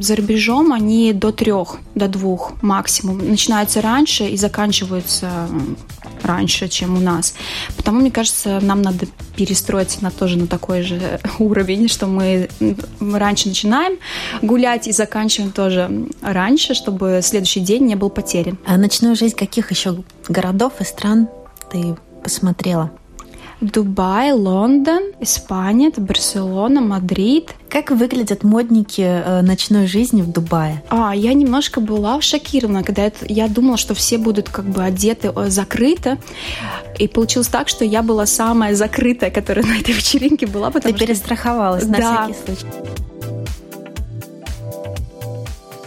за 0.00 0.16
рубежом 0.16 0.72
они 0.72 1.12
до 1.12 1.32
трех, 1.32 1.78
до 1.94 2.08
двух 2.08 2.52
максимум. 2.62 3.18
Начинаются 3.18 3.80
раньше 3.80 4.24
и 4.24 4.36
заканчиваются 4.36 5.48
раньше, 6.26 6.68
чем 6.68 6.96
у 6.96 7.00
нас. 7.00 7.34
Потому, 7.76 8.00
мне 8.00 8.10
кажется, 8.10 8.60
нам 8.60 8.82
надо 8.82 9.06
перестроиться 9.36 10.02
на 10.02 10.10
тоже 10.10 10.38
на 10.38 10.46
такой 10.46 10.82
же 10.82 11.20
уровень, 11.38 11.88
что 11.88 12.06
мы, 12.06 12.48
мы 13.00 13.18
раньше 13.18 13.48
начинаем 13.48 13.98
гулять 14.42 14.86
и 14.88 14.92
заканчиваем 14.92 15.52
тоже 15.52 15.90
раньше, 16.22 16.74
чтобы 16.74 17.20
следующий 17.22 17.60
день 17.60 17.84
не 17.84 17.94
был 17.94 18.10
потерян. 18.10 18.58
А 18.66 18.76
ночную 18.76 19.16
жизнь 19.16 19.36
каких 19.36 19.70
еще 19.70 20.02
городов 20.28 20.74
и 20.80 20.84
стран 20.84 21.28
ты 21.70 21.96
посмотрела? 22.22 22.90
Дубай, 23.60 24.32
Лондон, 24.32 25.12
Испания, 25.20 25.90
Барселона, 25.96 26.80
Мадрид. 26.80 27.54
Как 27.70 27.90
выглядят 27.90 28.44
модники 28.44 29.00
э, 29.00 29.40
ночной 29.40 29.86
жизни 29.86 30.20
в 30.20 30.30
Дубае? 30.30 30.82
А, 30.90 31.14
я 31.14 31.32
немножко 31.32 31.80
была 31.80 32.20
шокирована, 32.20 32.82
когда 32.82 33.02
это, 33.04 33.24
я 33.28 33.48
думала, 33.48 33.78
что 33.78 33.94
все 33.94 34.18
будут 34.18 34.50
как 34.50 34.66
бы 34.66 34.82
одеты 34.82 35.32
э, 35.34 35.48
закрыто. 35.48 36.18
И 36.98 37.08
получилось 37.08 37.48
так, 37.48 37.68
что 37.68 37.84
я 37.84 38.02
была 38.02 38.26
самая 38.26 38.74
закрытая, 38.74 39.30
которая 39.30 39.64
на 39.64 39.78
этой 39.78 39.94
вечеринке 39.94 40.46
была. 40.46 40.70
Потому 40.70 40.92
Ты 40.92 40.98
что... 40.98 41.06
перестраховалась 41.06 41.84
на 41.84 41.98
да. 41.98 42.28
всякий 42.28 42.38
случай. 42.44 42.66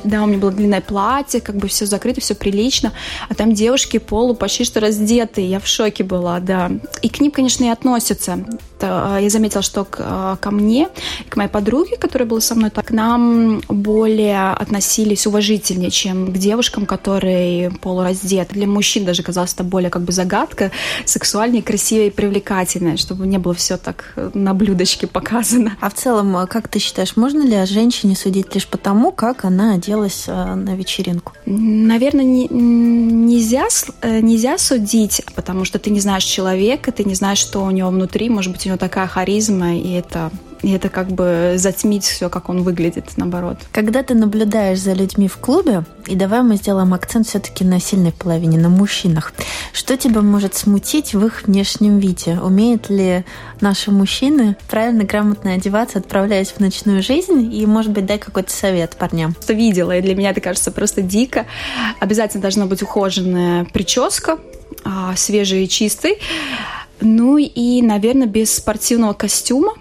Да, 0.04 0.24
у 0.24 0.28
меня 0.28 0.40
было 0.40 0.52
длинное 0.52 0.82
платье, 0.82 1.42
как 1.42 1.56
бы 1.56 1.68
все 1.68 1.86
закрыто, 1.86 2.22
все 2.22 2.36
прилично. 2.36 2.94
А 3.28 3.34
там 3.34 3.54
девушки 3.54 3.98
полу 3.98 4.34
почти 4.34 4.64
что 4.64 4.80
раздетые. 4.80 5.50
Я 5.50 5.60
в 5.60 5.68
шоке 5.68 6.04
была, 6.04 6.40
да. 6.40 6.72
И 7.02 7.10
к 7.10 7.20
ним, 7.20 7.32
конечно, 7.32 7.66
и 7.66 7.70
относятся. 7.70 8.46
А, 8.82 9.18
я 9.18 9.30
заметила, 9.30 9.62
что 9.62 9.86
к, 9.86 9.98
а, 10.00 10.36
ко 10.38 10.52
мне, 10.52 10.90
к 11.30 11.36
моей 11.36 11.50
подруге, 11.50 11.98
которая 11.98 12.28
была 12.28 12.42
со 12.42 12.56
мной, 12.56 12.70
так 12.70 12.88
к 12.88 12.92
нам 12.92 13.62
более 13.68 14.52
относились 14.52 15.28
уважительнее, 15.28 15.92
чем 15.92 16.32
к 16.32 16.38
девушкам, 16.38 16.86
которые 16.86 17.72
полураздеты. 17.72 18.54
Для 18.54 18.68
мужчин 18.68 19.06
даже 19.06 19.24
казалось 19.24 19.54
это 19.54 19.64
более 19.64 19.90
как 19.90 20.04
бы 20.04 20.12
загадка, 20.12 20.72
сексуальнее, 21.06 21.64
красивее 21.64 22.08
и 22.08 22.12
привлекательная, 22.12 22.98
чтобы 22.98 23.28
не 23.28 23.38
было 23.38 23.54
все 23.54 23.78
так 23.78 24.14
на 24.34 24.54
блюдочке 24.54 25.08
показано. 25.20 25.76
А 25.82 25.90
в 25.90 25.94
целом, 25.94 26.48
как 26.48 26.68
ты 26.68 26.80
считаешь, 26.80 27.16
можно 27.16 27.42
ли 27.42 27.56
о 27.56 27.66
женщине 27.66 28.16
судить 28.16 28.54
лишь 28.56 28.68
потому, 28.68 29.12
как 29.12 29.46
она 29.46 29.78
оделась 29.90 30.28
на 30.56 30.76
вечеринку? 30.76 31.34
Наверное, 31.46 32.24
не, 32.24 32.48
нельзя, 32.48 33.68
э, 34.02 34.20
нельзя 34.22 34.58
судить, 34.58 35.24
потому 35.36 35.66
что 35.66 35.80
ты 35.80 35.90
не 35.90 36.00
знаешь 36.00 36.24
человека, 36.24 36.92
ты 36.92 37.04
не 37.04 37.16
знаешь, 37.16 37.40
что 37.40 37.64
у 37.64 37.72
него 37.72 37.90
внутри, 37.90 38.30
может 38.30 38.52
быть, 38.52 38.66
него 38.66 38.78
такая 38.78 39.08
харизма, 39.08 39.76
и 39.76 39.92
это 39.94 40.32
и 40.62 40.72
это 40.72 40.90
как 40.90 41.08
бы 41.08 41.54
затмить 41.58 42.04
все, 42.04 42.30
как 42.30 42.50
он 42.50 42.64
выглядит, 42.64 43.06
наоборот. 43.18 43.58
Когда 43.72 44.04
ты 44.04 44.14
наблюдаешь 44.14 44.80
за 44.80 44.94
людьми 44.94 45.28
в 45.28 45.38
клубе, 45.38 45.84
и 46.06 46.16
давай 46.16 46.42
мы 46.42 46.58
сделаем 46.58 46.94
акцент 46.94 47.28
все-таки 47.28 47.64
на 47.64 47.80
сильной 47.80 48.12
половине, 48.12 48.58
на 48.58 48.70
мужчинах, 48.70 49.34
что 49.74 49.96
тебя 49.96 50.22
может 50.22 50.56
смутить 50.56 51.14
в 51.14 51.26
их 51.26 51.44
внешнем 51.44 52.00
виде? 52.00 52.40
Умеют 52.42 52.90
ли 52.90 53.24
наши 53.62 53.92
мужчины 53.92 54.58
правильно, 54.70 55.04
грамотно 55.04 55.54
одеваться, 55.54 56.00
отправляясь 56.00 56.50
в 56.50 56.60
ночную 56.60 57.02
жизнь? 57.04 57.54
И, 57.54 57.66
может 57.66 57.92
быть, 57.92 58.06
дай 58.06 58.18
какой-то 58.18 58.52
совет 58.52 58.96
парням. 58.98 59.36
Что 59.42 59.54
видела, 59.54 59.98
и 59.98 60.02
для 60.02 60.16
меня 60.16 60.32
это 60.32 60.42
кажется 60.42 60.72
просто 60.72 61.02
дико. 61.02 61.46
Обязательно 62.00 62.42
должна 62.42 62.66
быть 62.66 62.82
ухоженная 62.82 63.66
прическа, 63.66 64.40
а, 64.84 65.16
свежий 65.16 65.64
и 65.64 65.70
чистый. 65.70 66.20
Ну 67.02 67.38
и, 67.38 67.82
наверное, 67.82 68.28
без 68.28 68.54
спортивного 68.54 69.14
костюма. 69.14 69.74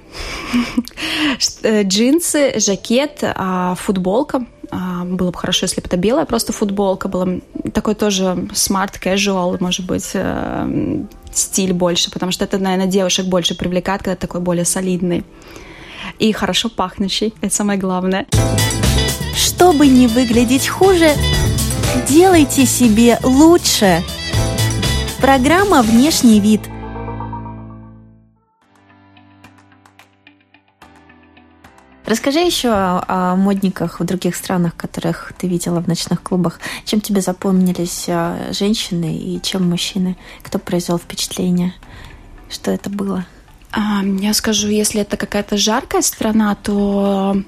Э, 1.62 1.82
джинсы, 1.82 2.58
жакет, 2.58 3.22
а, 3.22 3.74
футболка. 3.74 4.46
А, 4.70 5.04
было 5.04 5.30
бы 5.30 5.38
хорошо, 5.38 5.64
если 5.64 5.80
бы 5.80 5.86
это 5.86 5.96
белая 5.96 6.24
просто 6.24 6.52
футболка 6.52 7.08
была. 7.08 7.40
Такой 7.72 7.94
тоже 7.94 8.48
smart 8.52 9.00
casual, 9.02 9.56
может 9.60 9.86
быть, 9.86 10.10
э, 10.14 11.04
стиль 11.32 11.72
больше, 11.72 12.10
потому 12.10 12.32
что 12.32 12.44
это, 12.44 12.58
наверное, 12.58 12.86
девушек 12.86 13.26
больше 13.26 13.54
привлекает, 13.54 14.02
когда 14.02 14.16
такой 14.16 14.40
более 14.40 14.64
солидный. 14.64 15.24
И 16.18 16.32
хорошо 16.32 16.68
пахнущий. 16.68 17.34
Это 17.40 17.54
самое 17.54 17.78
главное. 17.78 18.26
Чтобы 19.36 19.86
не 19.86 20.06
выглядеть 20.06 20.68
хуже, 20.68 21.12
делайте 22.08 22.66
себе 22.66 23.18
лучше. 23.22 24.02
Программа 25.20 25.82
«Внешний 25.82 26.40
вид»– 26.40 26.60
Расскажи 32.08 32.38
еще 32.38 32.70
о, 32.72 33.36
модниках 33.36 34.00
в 34.00 34.04
других 34.04 34.34
странах, 34.34 34.74
которых 34.74 35.34
ты 35.36 35.46
видела 35.46 35.80
в 35.80 35.88
ночных 35.88 36.22
клубах. 36.22 36.58
Чем 36.86 37.02
тебе 37.02 37.20
запомнились 37.20 38.06
а, 38.08 38.50
женщины 38.50 39.14
и 39.14 39.42
чем 39.42 39.68
мужчины? 39.68 40.16
Кто 40.42 40.58
произвел 40.58 40.98
впечатление? 40.98 41.74
Что 42.48 42.70
это 42.70 42.88
было? 42.88 43.26
Я 43.76 44.32
скажу, 44.32 44.68
если 44.68 45.02
это 45.02 45.18
какая-то 45.18 45.58
жаркая 45.58 46.00
страна, 46.00 46.54
то 46.54 47.42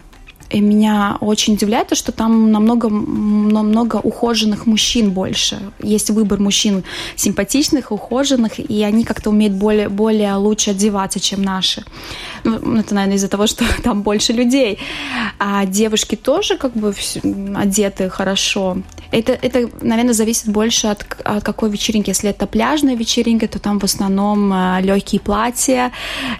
и 0.50 0.60
меня 0.60 1.16
очень 1.20 1.54
удивляет 1.54 1.88
то, 1.88 1.94
что 1.94 2.12
там 2.12 2.50
намного, 2.50 2.88
намного 2.88 3.96
ухоженных 3.96 4.66
мужчин 4.66 5.12
больше. 5.12 5.60
Есть 5.80 6.10
выбор 6.10 6.40
мужчин 6.40 6.82
симпатичных, 7.14 7.92
ухоженных, 7.92 8.58
и 8.58 8.82
они 8.82 9.04
как-то 9.04 9.30
умеют 9.30 9.54
более, 9.54 9.88
более 9.88 10.34
лучше 10.34 10.70
одеваться, 10.70 11.20
чем 11.20 11.42
наши. 11.42 11.84
Ну, 12.44 12.78
это, 12.78 12.94
наверное, 12.94 13.16
из-за 13.16 13.28
того, 13.28 13.46
что 13.46 13.64
там 13.82 14.02
больше 14.02 14.32
людей. 14.32 14.78
А 15.38 15.66
девушки 15.66 16.16
тоже 16.16 16.56
как 16.56 16.72
бы 16.72 16.94
одеты 17.54 18.08
хорошо. 18.10 18.78
Это, 19.12 19.32
это 19.32 19.68
наверное, 19.82 20.14
зависит 20.14 20.48
больше 20.48 20.86
от, 20.86 21.04
от 21.24 21.44
какой 21.44 21.70
вечеринки. 21.70 22.10
Если 22.10 22.30
это 22.30 22.46
пляжная 22.46 22.94
вечеринка, 22.94 23.48
то 23.48 23.58
там 23.58 23.80
в 23.80 23.84
основном 23.84 24.52
э, 24.52 24.82
легкие 24.82 25.20
платья, 25.20 25.90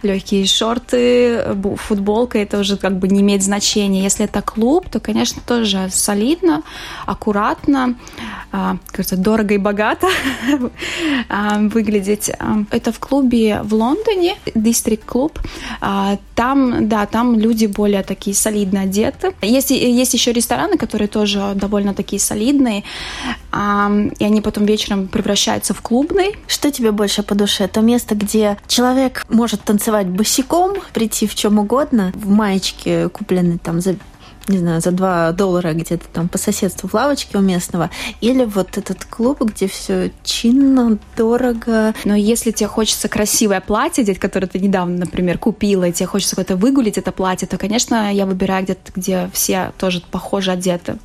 легкие 0.03 0.47
шорты, 0.47 1.45
футболка. 1.77 2.39
Это 2.39 2.59
уже 2.59 2.77
как 2.77 2.99
бы 2.99 3.09
не 3.09 3.21
имеет 3.21 3.43
значения. 3.43 4.00
Если 4.01 4.25
это 4.25 4.43
клуб, 4.43 4.89
то, 4.89 5.01
конечно, 5.01 5.43
тоже 5.47 5.89
солидно, 5.91 6.63
аккуратно, 7.07 7.95
а, 8.53 8.77
кажется, 8.91 9.17
дорого 9.17 9.55
и 9.55 9.59
богато 9.59 10.09
а, 11.29 11.59
выглядеть. 11.59 12.31
А, 12.39 12.65
это 12.71 12.93
в 12.93 12.99
клубе 12.99 13.61
в 13.63 13.75
Лондоне, 13.75 14.37
District 14.55 15.05
клуб. 15.05 15.39
Там, 16.35 16.89
да, 16.89 17.07
там 17.07 17.39
люди 17.39 17.67
более 17.67 18.03
такие 18.03 18.35
солидно 18.35 18.83
одеты. 18.83 19.35
Есть, 19.43 19.71
есть 19.71 20.15
еще 20.15 20.33
рестораны, 20.33 20.79
которые 20.79 21.09
тоже 21.09 21.53
довольно 21.55 21.95
такие 21.95 22.19
солидные, 22.19 22.83
и 23.53 24.25
они 24.25 24.41
потом 24.41 24.65
вечером 24.65 25.09
превращаются 25.09 25.75
в 25.75 25.81
клубный. 25.81 26.37
Что 26.47 26.71
тебе 26.71 26.93
больше 26.93 27.23
по 27.23 27.35
душе? 27.35 27.65
Это 27.65 27.81
место, 27.81 28.15
где 28.15 28.57
человек 28.67 29.25
может 29.29 29.63
танцевать 29.63 30.07
босиком, 30.07 30.77
прийти 30.93 31.27
в 31.27 31.35
чем 31.35 31.59
угодно, 31.59 32.13
в 32.15 32.29
маечке, 32.29 33.09
купленной 33.09 33.59
там 33.59 33.81
за 33.81 33.97
не 34.49 34.59
знаю, 34.59 34.81
за 34.81 34.91
2 34.91 35.33
доллара 35.33 35.73
где-то 35.73 36.07
там 36.13 36.29
по 36.29 36.39
соседству 36.39 36.89
в 36.89 36.95
лавочке 36.95 37.39
у 37.39 37.41
местного, 37.41 37.91
или 38.21 38.45
вот 38.45 38.79
этот 38.79 39.05
клуб, 39.05 39.43
где 39.43 39.69
все 39.69 40.11
чинно, 40.25 40.99
дорого. 41.17 41.95
Но 42.05 42.17
если 42.17 42.51
тебе 42.51 42.67
хочется 42.67 43.09
красивое 43.09 43.61
платье, 43.61 44.03
одеть, 44.03 44.19
которое 44.19 44.47
ты 44.47 44.59
недавно, 44.59 44.99
например, 44.99 45.39
купила, 45.39 45.85
и 45.85 45.93
тебе 45.93 46.07
хочется 46.07 46.37
какое-то 46.37 46.57
выгулить 46.57 46.99
это 46.99 47.13
платье, 47.13 47.47
то, 47.47 47.59
конечно, 47.59 48.13
я 48.13 48.27
выбираю 48.27 48.65
где-то, 48.65 48.93
где 48.95 49.31
все 49.33 49.73
тоже 49.79 50.03
похоже 50.11 50.53
одеты 50.53 50.99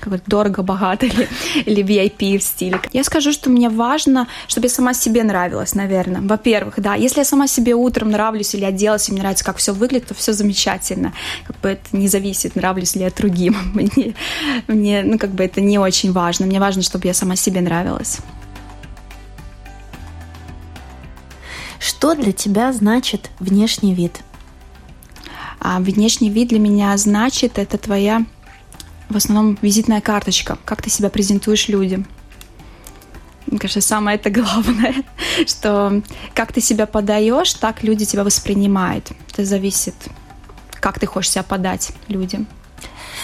как 0.00 0.24
дорого, 0.26 0.62
богато 0.62 1.06
или, 1.06 1.28
или 1.66 1.82
VIP 1.82 2.38
в 2.38 2.42
стиле. 2.42 2.80
Я 2.92 3.04
скажу, 3.04 3.32
что 3.32 3.50
мне 3.50 3.68
важно, 3.68 4.26
чтобы 4.48 4.66
я 4.66 4.70
сама 4.70 4.94
себе 4.94 5.22
нравилась, 5.22 5.74
наверное. 5.74 6.20
Во-первых, 6.20 6.74
да, 6.78 6.94
если 6.94 7.20
я 7.20 7.24
сама 7.24 7.46
себе 7.46 7.74
утром 7.74 8.10
нравлюсь 8.10 8.54
или 8.54 8.64
оделась, 8.64 9.08
и 9.08 9.12
мне 9.12 9.20
нравится, 9.20 9.44
как 9.44 9.58
все 9.58 9.72
выглядит, 9.72 10.08
то 10.08 10.14
все 10.14 10.32
замечательно. 10.32 11.12
Как 11.46 11.58
бы 11.60 11.68
это 11.70 11.96
не 11.96 12.08
зависит, 12.08 12.56
нравлюсь 12.56 12.94
ли 12.96 13.02
я 13.02 13.10
другим. 13.10 13.56
Мне, 13.74 14.14
мне, 14.66 15.02
ну, 15.02 15.18
как 15.18 15.30
бы 15.30 15.44
это 15.44 15.60
не 15.60 15.78
очень 15.78 16.12
важно. 16.12 16.46
Мне 16.46 16.60
важно, 16.60 16.82
чтобы 16.82 17.06
я 17.06 17.14
сама 17.14 17.36
себе 17.36 17.60
нравилась. 17.60 18.18
Что 21.78 22.14
для 22.14 22.32
тебя 22.32 22.72
значит 22.72 23.30
внешний 23.38 23.94
вид? 23.94 24.20
А 25.60 25.78
внешний 25.80 26.30
вид 26.30 26.48
для 26.48 26.58
меня 26.58 26.96
значит 26.96 27.58
это 27.58 27.78
твоя 27.78 28.24
в 29.10 29.16
основном 29.16 29.58
визитная 29.60 30.00
карточка, 30.00 30.56
как 30.64 30.82
ты 30.82 30.88
себя 30.88 31.10
презентуешь 31.10 31.68
людям. 31.68 32.06
Мне 33.46 33.58
кажется, 33.58 33.80
самое 33.80 34.16
это 34.16 34.30
главное, 34.30 34.94
что 35.46 36.02
как 36.34 36.52
ты 36.52 36.60
себя 36.60 36.86
подаешь, 36.86 37.52
так 37.54 37.82
люди 37.82 38.04
тебя 38.06 38.24
воспринимают. 38.24 39.10
Это 39.32 39.44
зависит, 39.44 39.94
как 40.80 40.98
ты 40.98 41.06
хочешь 41.06 41.32
себя 41.32 41.42
подать 41.42 41.90
людям. 42.08 42.46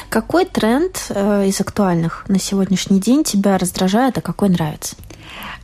Какой 0.08 0.44
тренд 0.44 1.06
э, 1.08 1.46
из 1.46 1.60
актуальных 1.60 2.24
на 2.28 2.38
сегодняшний 2.38 3.00
день 3.00 3.24
тебя 3.24 3.56
раздражает, 3.56 4.18
а 4.18 4.20
какой 4.20 4.48
нравится? 4.48 4.96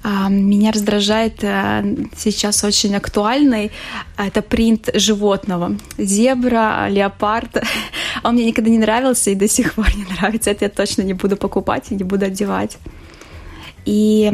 А, 0.04 0.28
меня 0.28 0.72
раздражает 0.72 1.44
э, 1.44 1.84
сейчас 2.16 2.64
очень 2.64 2.96
актуальный 2.96 3.70
это 4.16 4.42
принт 4.42 4.90
животного. 4.94 5.76
Зебра, 5.96 6.88
леопард. 6.88 7.62
Он 8.24 8.34
мне 8.34 8.46
никогда 8.46 8.70
не 8.70 8.78
нравился 8.78 9.30
и 9.30 9.34
до 9.36 9.46
сих 9.46 9.74
пор 9.74 9.86
не 9.96 10.04
нравится. 10.04 10.50
Это 10.50 10.64
я 10.64 10.70
точно 10.70 11.02
не 11.02 11.14
буду 11.14 11.36
покупать 11.36 11.90
и 11.90 11.94
не 11.94 12.04
буду 12.04 12.26
одевать. 12.26 12.78
и 13.84 14.30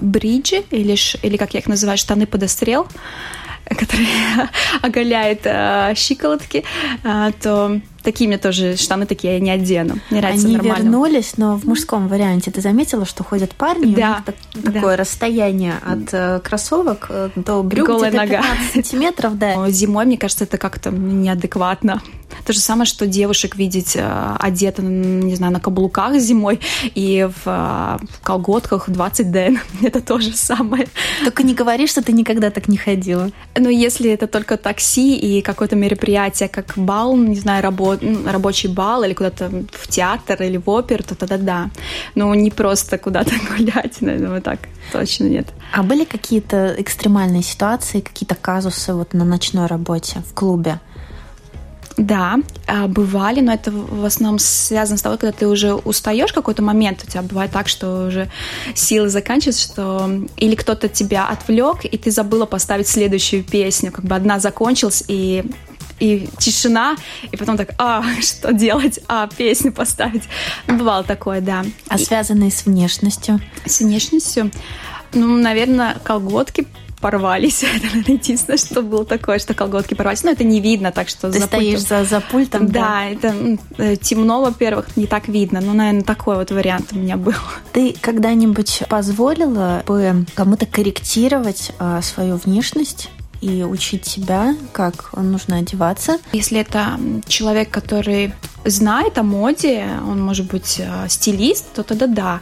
бриджи, 0.00 0.62
или, 0.70 0.96
или 1.22 1.36
как 1.36 1.54
я 1.54 1.60
их 1.60 1.66
называю, 1.66 1.98
штаны 1.98 2.26
подострел, 2.26 2.86
которые 3.68 4.08
оголяют 4.82 5.40
э, 5.44 5.94
щиколотки, 5.94 6.64
э, 7.02 7.32
то 7.40 7.80
такие 8.04 8.28
мне 8.28 8.38
тоже 8.38 8.76
штаны 8.76 9.06
такие 9.06 9.34
я 9.34 9.40
не 9.40 9.50
одену. 9.50 9.98
Мне 10.10 10.20
нравится 10.20 10.46
Они 10.46 10.56
нормально. 10.56 10.84
вернулись, 10.84 11.36
но 11.36 11.56
в 11.56 11.64
мужском 11.64 12.08
варианте 12.08 12.50
ты 12.50 12.60
заметила, 12.60 13.04
что 13.06 13.24
ходят 13.24 13.52
парни, 13.54 13.94
да, 13.94 14.06
у 14.06 14.14
них 14.14 14.24
так, 14.24 14.34
да. 14.54 14.72
такое 14.72 14.96
расстояние 14.96 15.74
от 15.84 16.12
э, 16.12 16.40
кроссовок 16.40 17.06
э, 17.08 17.30
до 17.34 17.62
брюк 17.62 17.88
Голая 17.88 18.10
где-то 18.10 18.26
нога. 18.26 18.42
15 18.42 18.72
сантиметров, 18.72 19.38
да. 19.38 19.68
Зимой, 19.70 20.04
мне 20.04 20.18
кажется, 20.18 20.44
это 20.44 20.58
как-то 20.58 20.90
неадекватно. 20.90 22.02
То 22.44 22.52
же 22.52 22.60
самое, 22.60 22.86
что 22.86 23.06
девушек 23.06 23.56
видеть 23.56 23.96
э, 23.96 24.36
одета, 24.38 24.82
не 24.82 25.34
знаю, 25.34 25.52
на 25.52 25.60
каблуках 25.60 26.18
зимой 26.18 26.60
и 26.94 27.28
в, 27.28 27.46
в 27.46 28.20
колготках 28.22 28.90
20 28.90 29.30
дн. 29.30 29.58
Это 29.82 30.00
то 30.00 30.18
же 30.18 30.32
самое. 30.34 30.88
Только 31.22 31.42
не 31.42 31.54
говори, 31.54 31.86
что 31.86 32.02
ты 32.02 32.12
никогда 32.12 32.50
так 32.50 32.68
не 32.68 32.76
ходила. 32.76 33.30
Но 33.56 33.68
если 33.68 34.10
это 34.10 34.26
только 34.26 34.56
такси 34.56 35.16
и 35.16 35.40
какое-то 35.42 35.76
мероприятие, 35.76 36.48
как 36.48 36.74
бал, 36.76 37.16
не 37.16 37.36
знаю, 37.36 37.62
работа, 37.62 37.93
рабочий 38.26 38.68
бал 38.68 39.04
или 39.04 39.14
куда-то 39.14 39.50
в 39.72 39.88
театр 39.88 40.42
или 40.42 40.56
в 40.56 40.68
опер, 40.68 41.02
то 41.02 41.14
тогда 41.14 41.38
да. 41.38 41.70
Но 42.14 42.34
не 42.34 42.50
просто 42.50 42.98
куда-то 42.98 43.32
гулять, 43.56 44.00
наверное, 44.00 44.40
так 44.40 44.60
точно 44.92 45.24
нет. 45.24 45.48
А 45.72 45.82
были 45.82 46.04
какие-то 46.04 46.74
экстремальные 46.78 47.42
ситуации, 47.42 48.00
какие-то 48.00 48.34
казусы 48.34 48.94
вот 48.94 49.14
на 49.14 49.24
ночной 49.24 49.66
работе 49.66 50.22
в 50.28 50.34
клубе? 50.34 50.80
Да, 51.96 52.38
а, 52.66 52.88
бывали, 52.88 53.40
но 53.40 53.54
это 53.54 53.70
в 53.70 54.04
основном 54.04 54.40
связано 54.40 54.98
с 54.98 55.02
того, 55.02 55.16
когда 55.16 55.30
ты 55.30 55.46
уже 55.46 55.74
устаешь 55.74 56.32
какой-то 56.32 56.60
момент, 56.60 57.04
у 57.06 57.10
тебя 57.10 57.22
бывает 57.22 57.52
так, 57.52 57.68
что 57.68 58.08
уже 58.08 58.28
силы 58.74 59.08
заканчиваются, 59.08 59.62
что 59.62 60.10
или 60.36 60.56
кто-то 60.56 60.88
тебя 60.88 61.28
отвлек, 61.28 61.84
и 61.84 61.96
ты 61.96 62.10
забыла 62.10 62.46
поставить 62.46 62.88
следующую 62.88 63.44
песню, 63.44 63.92
как 63.92 64.04
бы 64.04 64.16
одна 64.16 64.40
закончилась, 64.40 65.04
и 65.06 65.44
и 66.00 66.28
тишина, 66.38 66.96
и 67.30 67.36
потом 67.36 67.56
так, 67.56 67.70
а, 67.78 68.02
что 68.20 68.52
делать? 68.52 69.00
А, 69.08 69.28
песню 69.28 69.72
поставить. 69.72 70.24
Бывало 70.66 71.04
такое, 71.04 71.40
да. 71.40 71.64
А 71.88 71.96
и... 71.96 72.04
связанные 72.04 72.50
с 72.50 72.66
внешностью? 72.66 73.40
С 73.64 73.80
внешностью? 73.80 74.50
Ну, 75.12 75.36
наверное, 75.36 75.96
колготки 76.02 76.66
порвались. 77.04 77.62
Это, 77.76 77.84
наверное, 77.84 78.16
единственное, 78.16 78.56
что 78.56 78.80
было 78.80 79.04
такое, 79.04 79.38
что 79.38 79.52
колготки 79.52 79.92
порвались. 79.92 80.24
Но 80.24 80.30
это 80.30 80.42
не 80.42 80.60
видно, 80.60 80.90
так 80.90 81.10
что 81.10 81.30
Ты 81.30 81.38
за 81.38 81.46
стоишь 81.46 81.80
пультом... 81.80 81.98
за, 81.98 82.04
за 82.04 82.20
пультом, 82.20 82.66
да? 82.66 82.80
Да, 82.80 83.04
это 83.04 83.58
э, 83.76 83.96
темно, 83.96 84.40
во-первых, 84.40 84.96
не 84.96 85.06
так 85.06 85.28
видно. 85.28 85.60
Ну, 85.60 85.74
наверное, 85.74 86.02
такой 86.02 86.36
вот 86.36 86.50
вариант 86.50 86.92
у 86.92 86.96
меня 86.96 87.18
был. 87.18 87.34
Ты 87.74 87.94
когда-нибудь 88.00 88.84
позволила 88.88 89.82
бы 89.86 90.24
кому-то 90.34 90.64
корректировать 90.64 91.72
а, 91.78 92.00
свою 92.00 92.36
внешность? 92.36 93.10
И 93.44 93.62
учить 93.62 94.06
себя, 94.06 94.56
как 94.72 95.12
нужно 95.14 95.58
одеваться. 95.58 96.18
Если 96.32 96.58
это 96.58 96.98
человек, 97.26 97.70
который 97.70 98.32
знает 98.64 99.18
о 99.18 99.22
моде, 99.22 99.84
он 100.08 100.22
может 100.22 100.46
быть 100.46 100.80
э, 100.80 101.08
стилист, 101.08 101.66
то 101.74 101.82
тогда 101.82 102.06
да. 102.06 102.40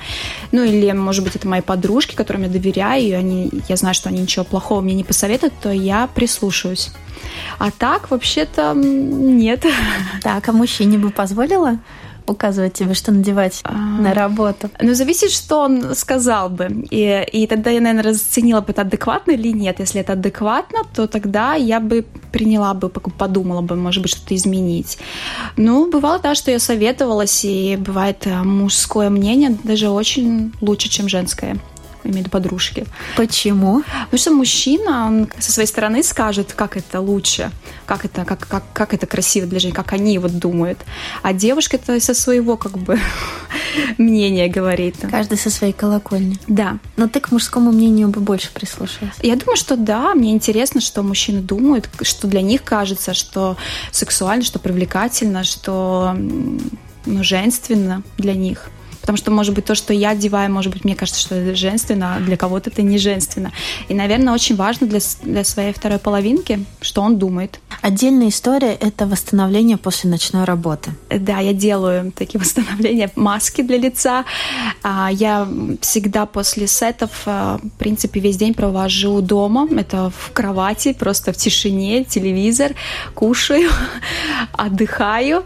Ну 0.53 0.63
или, 0.63 0.93
может 0.93 1.25
быть, 1.25 1.35
это 1.35 1.49
мои 1.49 1.61
подружки, 1.61 2.15
которым 2.15 2.43
я 2.43 2.49
доверяю, 2.49 3.03
и 3.03 3.13
они, 3.13 3.51
я 3.69 3.75
знаю, 3.75 3.95
что 3.95 4.11
они 4.11 4.21
ничего 4.21 4.45
плохого 4.45 4.81
мне 4.81 4.95
не 4.95 5.03
посоветуют, 5.03 5.55
то 5.61 5.73
я 5.73 6.07
прислушаюсь. 6.07 6.93
А 7.59 7.73
так, 7.73 8.11
вообще-то, 8.11 8.73
нет. 8.75 9.67
Так, 10.23 10.49
а 10.49 10.53
мужчине 10.53 10.99
бы 10.99 11.11
позволила? 11.11 11.79
Указывать 12.27 12.75
тебе, 12.75 12.95
что 12.95 13.13
надевать 13.13 13.61
а, 13.65 13.73
на 13.73 14.15
работу? 14.15 14.71
Ну, 14.81 14.95
зависит, 14.95 15.31
что 15.31 15.61
он 15.61 15.95
сказал 15.95 16.49
бы. 16.49 16.87
И, 16.91 17.27
и 17.33 17.47
тогда 17.47 17.71
я, 17.71 17.81
наверное, 17.81 18.13
расценила 18.13 18.61
бы, 18.61 18.73
это 18.73 18.83
адекватно 18.83 19.33
или 19.33 19.49
нет. 19.49 19.81
Если 19.81 20.01
это 20.01 20.15
адекватно, 20.15 20.81
то 20.95 21.07
тогда 21.07 21.55
я 21.55 21.81
бы 21.81 22.05
приняла 22.31 22.75
бы, 22.75 22.89
подумала 22.89 23.61
бы, 23.61 23.77
может 23.77 24.03
быть, 24.03 24.13
что-то 24.13 24.35
изменить. 24.35 24.99
Ну, 25.57 25.91
бывало, 25.91 26.19
да, 26.19 26.35
что 26.35 26.51
я 26.51 26.59
советовалась, 26.59 27.45
и 27.45 27.77
бывает 27.77 28.27
э, 28.27 28.43
мужское 28.43 29.11
мнение 29.11 29.57
даже 29.65 29.91
очень 29.91 30.53
лучше, 30.61 30.89
чем 30.89 31.09
женское 31.09 31.59
имею 32.05 32.17
в 32.17 32.21
виду 32.21 32.31
подружки. 32.31 32.87
Почему? 33.17 33.83
Потому 34.05 34.19
что 34.19 34.31
мужчина, 34.33 35.07
он 35.07 35.29
со 35.39 35.53
своей 35.53 35.69
стороны 35.69 36.03
скажет, 36.03 36.53
как 36.53 36.77
это 36.77 37.01
лучше, 37.01 37.51
как 37.87 38.05
это, 38.05 38.25
как, 38.25 38.47
как, 38.47 38.65
как 38.73 38.95
это 38.95 39.07
красиво 39.07 39.47
для 39.47 39.59
женщин, 39.59 39.77
как 39.77 39.93
они 39.93 40.19
вот 40.19 40.39
думают. 40.39 40.79
А 41.23 41.33
девушка 41.33 41.77
это 41.77 41.99
со 42.01 42.15
своего 42.15 42.57
как 42.57 42.79
бы 42.79 42.99
мнения 43.99 44.49
говорит. 44.49 44.97
Каждый 45.11 45.39
со 45.39 45.51
своей 45.51 45.73
колокольни. 45.73 46.39
Да. 46.47 46.79
Но 46.97 47.09
ты 47.09 47.21
к 47.21 47.31
мужскому 47.31 47.73
мнению 47.73 48.09
бы 48.09 48.21
больше 48.21 48.51
прислушалась. 48.53 49.15
Я 49.23 49.37
думаю, 49.37 49.57
что 49.57 49.77
да. 49.77 50.15
Мне 50.15 50.33
интересно, 50.33 50.81
что 50.81 51.03
мужчины 51.03 51.41
думают, 51.41 51.89
что 52.03 52.27
для 52.27 52.43
них 52.43 52.63
кажется, 52.65 53.15
что 53.15 53.57
сексуально, 53.91 54.45
что 54.45 54.59
привлекательно, 54.59 55.45
что 55.45 56.17
ну, 57.07 57.25
женственно 57.25 58.03
для 58.17 58.35
них. 58.35 58.71
Потому 59.03 59.19
что, 59.19 59.31
может 59.31 59.55
быть, 59.55 59.65
то, 59.65 59.75
что 59.75 59.93
я 59.93 60.11
одеваю, 60.11 60.51
может 60.51 60.73
быть, 60.73 60.85
мне 60.85 60.95
кажется, 60.95 61.21
что 61.21 61.35
это 61.35 61.55
женственно, 61.57 62.17
а 62.17 62.21
для 62.21 62.37
кого-то 62.37 62.71
это 62.71 62.83
не 62.83 62.99
женственно. 62.99 63.53
И, 63.89 63.95
наверное, 63.95 64.33
очень 64.33 64.57
важно 64.57 64.87
для, 64.87 65.01
для 65.23 65.45
своей 65.45 65.73
второй 65.73 65.99
половинки, 65.99 66.65
что 66.81 67.03
он 67.03 67.19
думает. 67.19 67.59
Отдельная 67.81 68.29
история– 68.29 68.73
это 68.81 69.07
восстановление 69.07 69.77
после 69.77 70.09
ночной 70.09 70.45
работы. 70.45 70.93
Да, 71.11 71.41
я 71.41 71.53
делаю 71.53 72.13
такие 72.13 72.41
восстановления, 72.41 73.11
маски 73.17 73.63
для 73.63 73.77
лица. 73.77 74.25
А, 74.83 75.11
я 75.13 75.49
всегда 75.81 76.25
после 76.25 76.69
сетов, 76.69 77.11
а, 77.27 77.59
в 77.59 77.79
принципе, 77.79 78.21
весь 78.21 78.37
день 78.37 78.55
провожу 78.55 79.21
дома. 79.21 79.69
Это 79.77 80.13
в 80.17 80.33
кровати, 80.33 80.93
просто 80.93 81.33
в 81.33 81.37
тишине, 81.37 82.05
телевизор, 82.05 82.73
кушаю, 83.15 83.71
отдыхаю. 84.53 85.45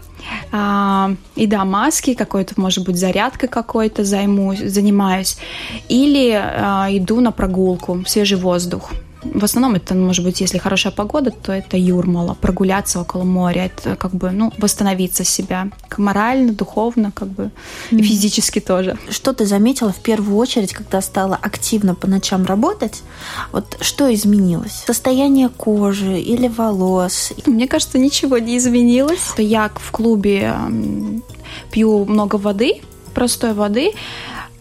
А, 0.51 1.11
и 1.35 1.47
да, 1.47 1.65
маски, 1.65 2.13
какой-то, 2.13 2.59
может 2.59 2.85
быть, 2.85 2.97
зарядкой 2.97 3.49
какой-то 3.49 4.03
займусь, 4.03 4.59
занимаюсь. 4.59 5.37
Или 5.89 6.31
а, 6.31 6.87
иду 6.89 7.21
на 7.21 7.31
прогулку, 7.31 8.03
свежий 8.05 8.37
воздух. 8.37 8.91
В 9.23 9.43
основном 9.43 9.75
это, 9.75 9.95
может 9.95 10.23
быть, 10.23 10.41
если 10.41 10.57
хорошая 10.57 10.93
погода, 10.93 11.31
то 11.31 11.51
это 11.51 11.77
Юрмала, 11.77 12.35
прогуляться 12.35 13.01
около 13.01 13.23
моря, 13.23 13.65
это 13.65 13.95
как 13.95 14.13
бы, 14.13 14.31
ну, 14.31 14.53
восстановиться 14.57 15.23
себя, 15.23 15.69
морально, 15.97 16.53
духовно, 16.53 17.11
как 17.11 17.27
бы, 17.29 17.51
и 17.91 18.01
физически 18.01 18.59
тоже. 18.59 18.97
Что 19.09 19.33
ты 19.33 19.45
заметила 19.45 19.91
в 19.91 19.99
первую 19.99 20.37
очередь, 20.37 20.73
когда 20.73 21.01
стала 21.01 21.35
активно 21.35 21.95
по 21.95 22.07
ночам 22.07 22.45
работать? 22.45 23.01
Вот 23.51 23.77
что 23.81 24.13
изменилось? 24.13 24.83
Состояние 24.85 25.49
кожи 25.49 26.19
или 26.19 26.47
волос? 26.47 27.33
Мне 27.45 27.67
кажется, 27.67 27.97
ничего 27.97 28.37
не 28.37 28.57
изменилось. 28.57 29.33
Я 29.37 29.71
в 29.75 29.91
клубе 29.91 30.55
пью 31.71 32.05
много 32.05 32.35
воды, 32.35 32.81
простой 33.13 33.53
воды, 33.53 33.93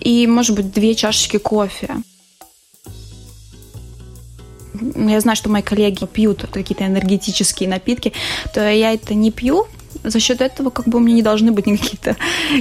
и, 0.01 0.27
может 0.27 0.57
быть, 0.57 0.73
две 0.73 0.95
чашечки 0.95 1.37
кофе 1.39 1.97
я 4.97 5.21
знаю, 5.21 5.37
что 5.37 5.49
мои 5.49 5.63
коллеги 5.63 6.07
пьют 6.07 6.47
какие-то 6.53 6.87
энергетические 6.87 7.69
напитки, 7.69 8.13
то 8.53 8.69
я 8.69 8.93
это 8.93 9.15
не 9.15 9.31
пью. 9.31 9.67
За 10.05 10.21
счет 10.21 10.41
этого 10.41 10.71
как 10.71 10.87
бы 10.87 10.99
у 10.99 11.01
меня 11.01 11.17
не 11.17 11.23
должны 11.23 11.53
быть 11.53 11.67
никаких-то 11.67 12.17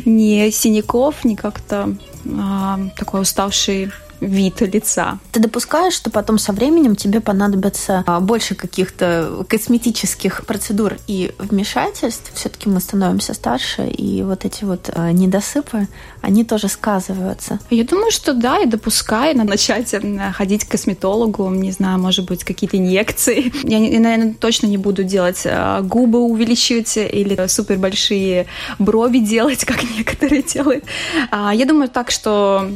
ни 0.06 0.50
синяков, 0.50 1.24
ни 1.26 1.36
как-то 1.36 1.96
а, 2.26 2.80
такой 2.98 3.22
уставший 3.22 3.92
вид 4.22 4.62
лица. 4.62 5.20
Ты 5.32 5.40
допускаешь, 5.40 5.94
что 5.94 6.10
потом 6.10 6.38
со 6.38 6.52
временем 6.54 6.96
тебе 6.96 7.22
понадобится 7.22 8.04
а, 8.06 8.20
больше 8.20 8.56
каких-то 8.56 9.46
косметических 9.48 10.46
процедур 10.46 10.98
и 11.08 11.34
вмешательств? 11.38 12.32
Все-таки 12.34 12.70
мы 12.70 12.80
становимся 12.80 13.34
старше, 13.34 13.88
и 13.88 14.24
вот 14.24 14.46
эти 14.46 14.64
вот 14.64 14.90
а, 14.94 15.12
недосыпы, 15.12 15.88
они 16.22 16.44
тоже 16.44 16.68
сказываются. 16.68 17.60
Я 17.70 17.84
думаю, 17.84 18.12
что 18.12 18.34
да, 18.34 18.58
я 18.58 18.66
допускаю 18.66 19.36
начать 19.38 19.94
ходить 20.34 20.66
к 20.66 20.72
косметологу, 20.72 21.50
не 21.50 21.72
знаю, 21.72 22.00
может 22.00 22.26
быть, 22.26 22.44
какие-то 22.44 22.78
инъекции. 22.78 23.52
Я, 23.64 23.80
наверное, 23.80 24.34
точно 24.34 24.68
не 24.68 24.78
буду 24.78 25.04
делать 25.04 25.44
а, 25.46 25.82
губы 25.82 26.20
увеличивать 26.20 26.98
или 26.98 27.48
супер 27.48 27.78
большие 27.78 28.48
брови 28.80 29.20
делать, 29.20 29.66
как 29.66 29.84
некоторые 29.84 30.44
делают. 30.44 30.86
Я 31.32 31.66
думаю 31.66 31.90
так, 31.90 32.12
что 32.12 32.46
а, 32.46 32.72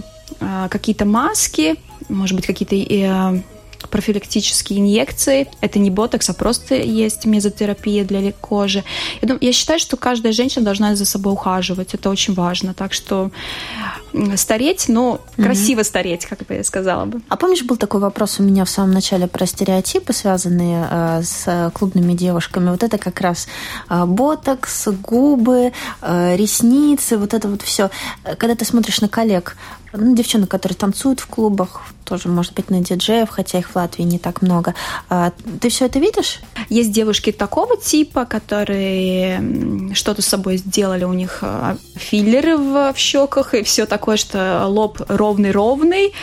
какие-то 0.70 1.06
маски, 1.06 1.76
может 2.08 2.36
быть, 2.36 2.46
какие-то 2.46 2.76
э, 2.76 3.42
профилактические 3.88 4.80
инъекции. 4.80 5.48
Это 5.62 5.80
не 5.80 5.89
ботокс, 5.89 6.30
а 6.30 6.34
просто 6.34 6.76
есть 6.76 7.26
мезотерапия 7.26 8.04
для 8.04 8.32
кожи. 8.32 8.84
Я, 9.22 9.28
думаю, 9.28 9.39
я 9.42 9.54
считаю, 9.54 9.80
что 9.80 9.98
каждая 9.98 10.34
женщина 10.34 10.65
должна 10.65 10.96
за 10.96 11.06
собой 11.06 11.34
ухаживать. 11.34 11.94
Это 11.94 12.10
очень 12.10 12.34
важно. 12.34 12.74
Так 12.74 12.94
что 12.94 13.32
стареть, 14.36 14.86
но 14.88 15.12
угу. 15.12 15.43
красиво 15.43 15.84
стареть, 15.84 16.26
как 16.26 16.39
бы 16.45 16.56
я 16.56 16.63
сказала 16.63 17.06
бы. 17.06 17.22
А 17.30 17.38
помнишь, 17.38 17.63
был 17.63 17.78
такой 17.78 18.00
вопрос 18.00 18.39
у 18.39 18.43
меня 18.43 18.65
в 18.65 18.69
самом 18.69 18.91
начале 18.91 19.28
про 19.28 19.45
стереотипы, 19.45 20.13
связанные 20.13 20.88
э, 20.89 21.22
с 21.24 21.72
клубными 21.74 22.13
девушками? 22.13 22.69
Вот 22.69 22.84
это 22.84 22.98
как 22.98 23.22
раз 23.22 23.48
э, 23.89 24.06
ботокс, 24.06 24.88
губы, 24.88 25.72
э, 26.02 26.36
ресницы, 26.36 27.17
вот 27.17 27.34
это 27.34 27.48
вот 27.48 27.62
все. 27.62 27.89
Когда 28.38 28.56
ты 28.56 28.65
смотришь 28.65 29.02
на 29.02 29.10
коллег, 29.10 29.56
ну, 29.93 30.15
девчонок, 30.15 30.50
которые 30.50 30.78
танцуют 30.78 31.19
в 31.19 31.28
клубах, 31.28 31.82
тоже, 32.04 32.28
может 32.28 32.54
быть, 32.54 32.69
на 32.69 32.82
диджеев, 32.82 33.30
хотя 33.30 33.60
их 33.60 33.69
в 33.69 33.76
Латвии 33.76 34.04
не 34.04 34.19
так 34.19 34.41
много. 34.41 34.74
А, 35.10 35.32
ты 35.62 35.69
все 35.69 35.86
это 35.86 36.00
видишь? 36.00 36.41
Есть 36.69 36.91
девушки 36.91 37.32
такого 37.32 37.78
типа, 37.78 38.26
которые 38.26 39.93
что-то 39.93 40.22
с 40.22 40.26
собой 40.26 40.58
сделали, 40.58 41.04
у 41.04 41.13
них 41.13 41.39
а, 41.41 41.78
филлеры 41.95 42.58
в, 42.58 42.93
в 42.93 42.98
щеках 42.98 43.54
и 43.54 43.63
все 43.63 43.86
такое, 43.86 43.98
что 44.17 44.65
лоб 44.67 45.01
ровный-ровный, 45.07 46.13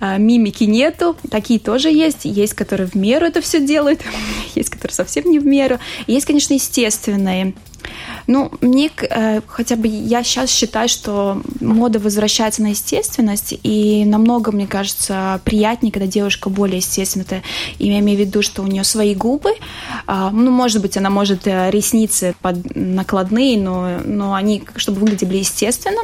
а, 0.00 0.18
мимики 0.18 0.64
нету. 0.64 1.16
Такие 1.30 1.60
тоже 1.60 1.90
есть. 1.90 2.24
Есть, 2.24 2.54
которые 2.54 2.88
в 2.88 2.94
меру 2.94 3.26
это 3.26 3.40
все 3.40 3.60
делают, 3.60 4.00
есть, 4.54 4.70
которые 4.70 4.94
совсем 4.94 5.30
не 5.30 5.38
в 5.38 5.46
меру. 5.46 5.78
есть, 6.06 6.26
конечно, 6.26 6.54
естественные 6.54 7.54
ну, 8.26 8.50
мне 8.60 8.90
э, 9.10 9.40
хотя 9.46 9.76
бы 9.76 9.88
я 9.88 10.22
сейчас 10.22 10.50
считаю, 10.50 10.88
что 10.88 11.42
мода 11.60 11.98
возвращается 11.98 12.62
на 12.62 12.68
естественность, 12.68 13.54
и 13.62 14.04
намного, 14.04 14.52
мне 14.52 14.66
кажется, 14.66 15.40
приятнее, 15.44 15.92
когда 15.92 16.06
девушка 16.06 16.50
более 16.50 16.78
естественная. 16.78 17.26
Это, 17.26 17.42
я 17.78 17.98
имею 17.98 18.18
в 18.18 18.20
виду, 18.20 18.42
что 18.42 18.62
у 18.62 18.66
нее 18.66 18.84
свои 18.84 19.14
губы. 19.14 19.50
Э, 20.06 20.30
ну, 20.32 20.50
может 20.50 20.82
быть, 20.82 20.96
она 20.96 21.10
может 21.10 21.46
э, 21.46 21.70
ресницы 21.70 22.34
под 22.40 22.74
накладные, 22.74 23.58
но, 23.58 24.00
но 24.04 24.34
они, 24.34 24.62
чтобы 24.76 25.00
выглядели 25.00 25.38
естественно. 25.38 26.02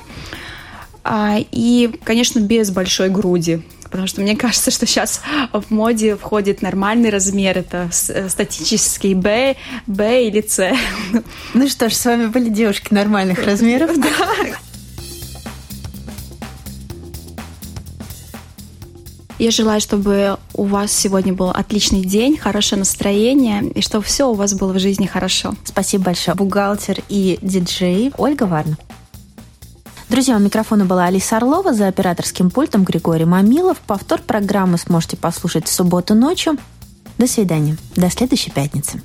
А, 1.10 1.38
и, 1.38 1.90
конечно, 2.04 2.38
без 2.38 2.70
большой 2.70 3.08
груди 3.08 3.62
потому 3.90 4.06
что 4.06 4.20
мне 4.20 4.36
кажется, 4.36 4.70
что 4.70 4.84
сейчас 4.84 5.22
в 5.50 5.70
моде 5.70 6.14
входит 6.14 6.60
нормальный 6.60 7.08
размер, 7.08 7.56
это 7.56 7.88
э, 8.08 8.28
статический 8.28 9.14
Б, 9.14 9.56
Б 9.86 10.26
или 10.26 10.44
С. 10.46 10.76
Ну 11.54 11.66
что 11.66 11.88
ж, 11.88 11.94
с 11.94 12.04
вами 12.04 12.26
были 12.26 12.50
девушки 12.50 12.92
нормальных 12.92 13.42
размеров. 13.46 13.90
Да. 13.98 14.58
Я 19.38 19.52
желаю, 19.52 19.80
чтобы 19.80 20.36
у 20.52 20.64
вас 20.64 20.92
сегодня 20.92 21.32
был 21.32 21.48
отличный 21.48 22.02
день, 22.02 22.36
хорошее 22.36 22.80
настроение, 22.80 23.62
и 23.74 23.80
чтобы 23.80 24.04
все 24.04 24.28
у 24.28 24.34
вас 24.34 24.52
было 24.52 24.74
в 24.74 24.78
жизни 24.78 25.06
хорошо. 25.06 25.54
Спасибо 25.64 26.04
большое. 26.04 26.36
Бухгалтер 26.36 26.98
и 27.08 27.38
диджей 27.40 28.12
Ольга 28.18 28.42
Варна. 28.44 28.76
Друзья, 30.08 30.36
у 30.36 30.40
микрофона 30.40 30.86
была 30.86 31.04
Алиса 31.04 31.36
Орлова, 31.36 31.74
за 31.74 31.86
операторским 31.86 32.50
пультом 32.50 32.82
Григорий 32.82 33.26
Мамилов. 33.26 33.76
Повтор 33.86 34.22
программы 34.22 34.78
сможете 34.78 35.18
послушать 35.18 35.66
в 35.66 35.72
субботу 35.72 36.14
ночью. 36.14 36.56
До 37.18 37.26
свидания. 37.26 37.76
До 37.94 38.08
следующей 38.08 38.50
пятницы. 38.50 39.02